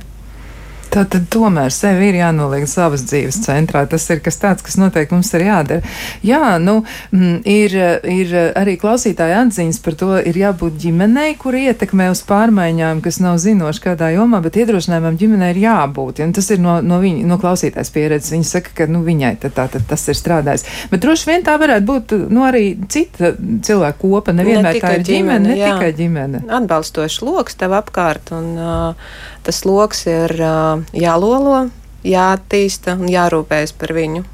[0.92, 3.86] Tā tad tomēr sevi ir jānoliek savas dzīves centrā.
[3.88, 5.94] Tas ir kas tāds, kas noteikti mums ir jādara.
[6.28, 6.82] Jā, nu,
[7.16, 7.76] mm, ir,
[8.12, 13.39] ir arī klausītāja atziņas par to, ir jābūt ģimenei, kur ietekmē uz pārmaiņām, kas nav
[13.39, 16.20] zinoši kādā jomā, bet iedrošinājumam ģimenei ir jābūt.
[16.20, 16.28] Ja?
[16.36, 18.36] Tas ir no, no, viņa, no klausītājas pieredzes.
[18.36, 20.68] Viņa saka, ka nu, viņai tā, tā, tā, tas ir strādājis.
[20.92, 24.36] Bet droši vien tā varētu būt nu, arī cita cilvēku kopa.
[24.36, 25.72] Nevienmēr ne tā ir ģimene, ģimene ne jā.
[25.72, 26.46] tikai ģimene.
[26.60, 28.36] Atbalstošs lokus tev apkārt.
[28.36, 29.12] Un, uh,
[29.48, 31.65] tas lokus ir uh, jālolo,
[32.07, 34.25] jāattīsta un jārūpējas par viņu.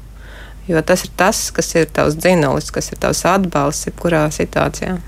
[0.68, 4.98] Jo tas ir tas, kas ir tavs dzinulis, kas ir tavs atbalsts, jebkurā situācijā.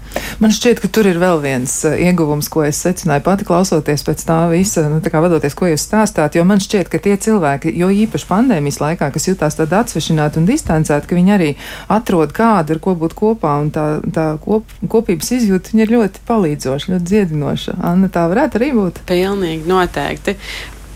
[0.41, 4.25] Man šķiet, ka tur ir vēl viens uh, ieguvums, ko es secināju pati klausoties pēc
[4.25, 7.75] tā visa, nu, tā kā vadoties, ko jūs stāstāt, jo man šķiet, ka tie cilvēki,
[7.77, 11.53] jo īpaši pandēmijas laikā, kas jutās tad atsvešināti un distancēti, ka viņi arī
[11.93, 16.95] atrod kādu, ar ko būt kopā, un tā, tā kop, kopības izjūta, ir ļoti palīdzoša,
[16.97, 17.81] ļoti dziedinoša.
[17.85, 19.05] Anna, tā varētu arī būt?
[19.13, 20.39] Pilnīgi noteikti.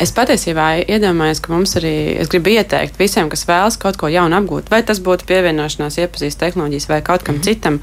[0.03, 4.35] Es patiesībā iedomājos, ka mums arī, es gribu ieteikt visiem, kas vēlas kaut ko jaunu
[4.41, 7.45] apgūt, vai tas būtu pievienošanās, iepazīst tehnoloģijas vai kaut kam mm -hmm.
[7.45, 7.81] citam,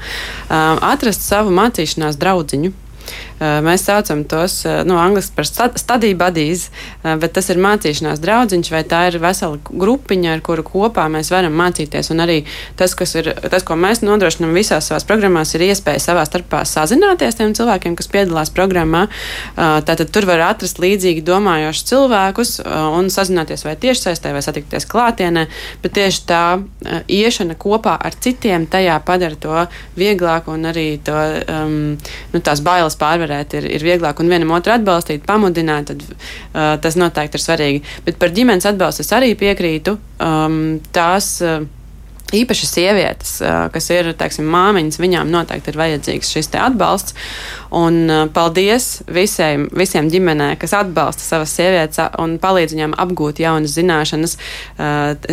[0.50, 2.72] um, atrast savu mācīšanās draudziņu.
[3.42, 5.48] Eh, mēs saucam tos eh, nu, angļuiski par
[5.80, 6.68] studiju buddies,
[7.02, 11.32] eh, bet tas ir mācīšanās draudziņš, vai tā ir vesela grupiņa, ar kuru kopā mēs
[11.34, 12.12] varam mācīties.
[12.14, 12.42] Un arī
[12.78, 17.56] tas, ir, tas ko mēs nodrošinām visās savās programmās, ir iespēja savā starpā sazināties tiem
[17.58, 19.06] cilvēkiem, kas piedalās programmā.
[19.56, 22.52] Tātad tur var atrast līdzīgi domājošus cilvēkus
[22.98, 25.46] un sazināties vai tiešsaistē, vai satikties klātienē,
[25.82, 26.42] bet tieši tā
[27.10, 29.64] iešana kopā ar citiem tajā padara to
[29.98, 31.76] vieglāku un arī to, um,
[32.32, 36.78] nu, tās bailes pārvarēt uzvarēt, ir, ir vieglāk un vienam otru atbalstīt, pamudināt, tad uh,
[36.82, 37.82] tas noteikti ir svarīgi.
[38.04, 39.96] Bet par ģimenes atbalstu es arī piekrītu.
[40.20, 41.64] Um, tās, uh,
[42.32, 43.34] Īpaši sievietes,
[43.74, 47.16] kas ir teiksim, māmiņas, viņām noteikti ir vajadzīgs šis atbalsts.
[47.72, 54.36] Un paldies visiem, visiem ģimenē, kas atbalsta savas sievietes un palīdz viņām apgūt jaunas zināšanas.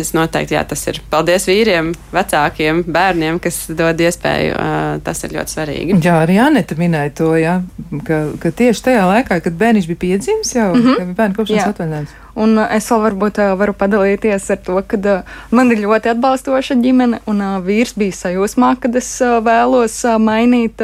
[0.00, 1.02] Es noteikti, jā, tas ir.
[1.12, 4.56] Paldies vīriem, vecākiem, bērniem, kas dod iespēju.
[5.04, 6.00] Tas ir ļoti svarīgi.
[6.04, 7.60] Jā, arī Anita minēja to, jā,
[8.06, 11.04] ka, ka tieši tajā laikā, kad bērniņš bija piedzimis, jau mm -hmm.
[11.04, 12.18] bija bērnu kopšanas atvaļinājums.
[12.38, 15.20] Un es vēl varbūt varu padalīties ar to, ka
[15.50, 20.82] man ir ļoti atbalstoša ģimene, un vīrs bija sajūsmā, kad es vēlos mainīt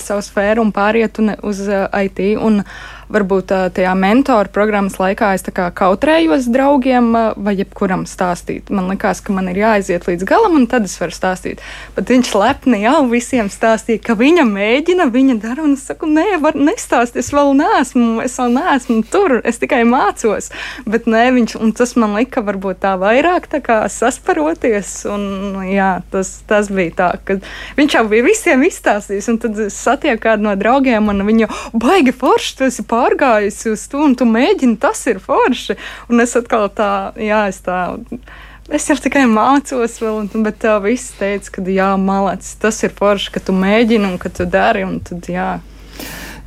[0.00, 2.22] savu sfēru un pāriet uz IT.
[2.40, 2.62] Un,
[3.12, 8.70] varbūt tajā mentoru programmas laikā es kautrējos draugiem vai jebkuram stāstīt.
[8.74, 11.62] Man liekas, ka man ir jāaiziet līdz galam, un tad es varu stāstīt.
[11.96, 16.38] Bet viņš lepni jau visiem stāstīja, ka viņa mēģina, viņa dara, un es saku, nē,
[16.44, 20.50] var nestāstīt, es vēl neesmu, es vēl neesmu tur, es tikai mācos.
[20.88, 25.90] Bet nē, viņš, un tas man lika varbūt tā vairāk tā kā sasparoties, un jā,
[26.12, 27.38] tas, tas bija tā, ka
[27.78, 31.48] viņš jau bija visiem izstāstījis, un tad es satieku kādu no draugiem, un viņa
[31.78, 35.78] baigi forši, tu esi pārgājis uz to, un tu mēģini, tas ir forši.
[36.10, 36.92] Un es atkal tā,
[37.22, 37.80] jā, es tā.
[38.68, 43.32] Es jau tikai mācos, vēl, bet tā viss teica, ka jā, malācis, tas ir forši,
[43.32, 44.84] ka tu mēģini un ka tu dari.
[44.84, 45.54] Un tad, jā,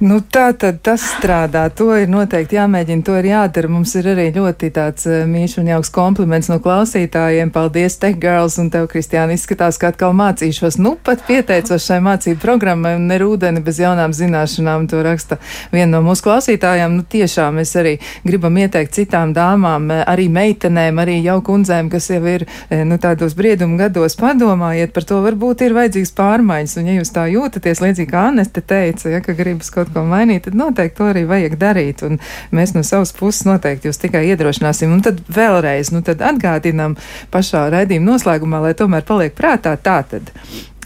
[0.02, 1.68] Nu, tā tad tas strādā.
[1.78, 3.70] To ir noteikti jāmēģina, to ir jādara.
[3.70, 7.52] Mums ir arī ļoti tāds uh, mīļš un jauks kompliments no klausītājiem.
[7.54, 10.80] Paldies, Tech Girls, un tev, Kristiāna, izskatās, ka atkal mācīšos.
[10.82, 14.88] Nu, pat pieteicos šai mācību programmai un ne rūdeni bez jaunām zināšanām.
[14.89, 15.38] To raksta
[15.70, 16.97] viena no mūsu klausītājām.
[16.97, 17.93] Nu, tiešām mēs arī
[18.26, 22.97] gribam ieteikt citām dāmām, eh, arī meitenēm, arī jau kundzēm, kas jau ir eh, nu,
[22.97, 25.22] tādos briedumu gados, padomājiet par to.
[25.30, 29.38] Varbūt ir vajadzīgs pārmaiņas, un ja jūs tā jūtaties, līdzīgi kā Aneste teica, ja, ka
[29.38, 32.03] gribas kaut kaut ko mainīt, tad noteikti to arī vajag darīt.
[32.07, 32.19] Un
[32.55, 34.91] mēs no savas puses noteikti jūs tikai iedrošināsim.
[34.95, 36.97] Un tad vēlreiz, nu tad atgādinam
[37.33, 40.31] pašā raidījuma noslēgumā, lai tomēr paliek prātā tātad.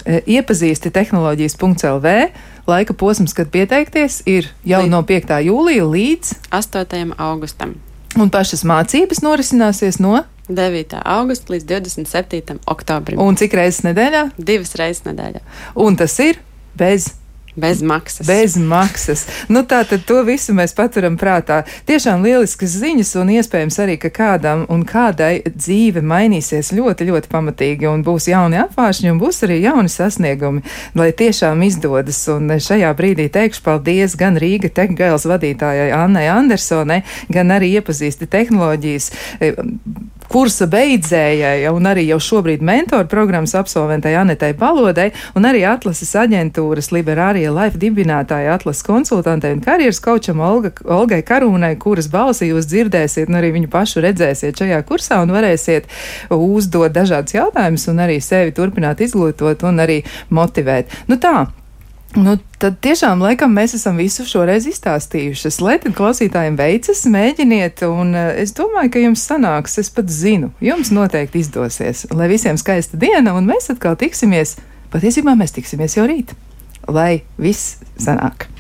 [0.06, 2.14] E, iepazīsti tehnoloģijas.lv.
[2.66, 4.92] Laika posms, kad pieteikties, ir jau Līdz.
[4.94, 5.36] no 5.
[5.46, 7.14] jūlija līdz 8.
[7.18, 7.76] augustam.
[8.16, 11.02] Un pašas mācības norisināsies no 9.
[11.04, 12.60] augusta līdz 27.
[12.70, 13.20] oktobrim.
[13.22, 14.28] Un cik reizes nedēļā?
[14.38, 15.42] Divas reizes nedēļā.
[15.82, 16.40] Un tas ir
[16.78, 17.10] bez
[17.56, 18.28] Bez maksas.
[18.28, 19.26] Bez maksas.
[19.48, 21.62] Nu, tā tad to visu mēs paturam prātā.
[21.88, 27.88] Tiešām lieliskas ziņas un iespējams arī, ka kādam un kādai dzīve mainīsies ļoti, ļoti pamatīgi
[27.88, 30.66] un būs jauni apvāršņi un būs arī jauni sasniegumi,
[31.00, 32.20] lai tiešām izdodas.
[32.34, 39.12] Un šajā brīdī teikšu paldies gan Rīga Tehgailes vadītājai Annai Andersonai, gan arī iepazīsti tehnoloģijas
[40.32, 46.92] kursa beidzējai un arī jau šobrīd mentoru programmas absolventai Anetai Palodai un arī atlases aģentūras
[46.96, 53.32] Liberārija Life dibinātāja atlases konsultantei un karjeras kočam Olga, Olgai Karūnai, kuras balsī jūs dzirdēsiet
[53.32, 55.90] un arī viņu pašu redzēsiet šajā kursā un varēsiet
[56.36, 60.02] uzdot dažādus jautājumus un arī sevi turpināt izglītot un arī
[60.34, 60.92] motivēt.
[61.10, 61.46] Nu tā,
[62.16, 65.60] Nu, tad tiešām laikam mēs esam visu šoreiz izstāstījušas.
[65.64, 70.54] Lai tad klausītājiem veicas, mēģiniet, un uh, es domāju, ka jums sanāks, es pat zinu,
[70.64, 72.06] jums noteikti izdosies.
[72.16, 74.56] Lai visiem skaista diena, un mēs atkal tiksimies,
[74.96, 76.36] patiesībā mēs tiksimies jau rīt.
[76.88, 78.55] Lai viss sanāk!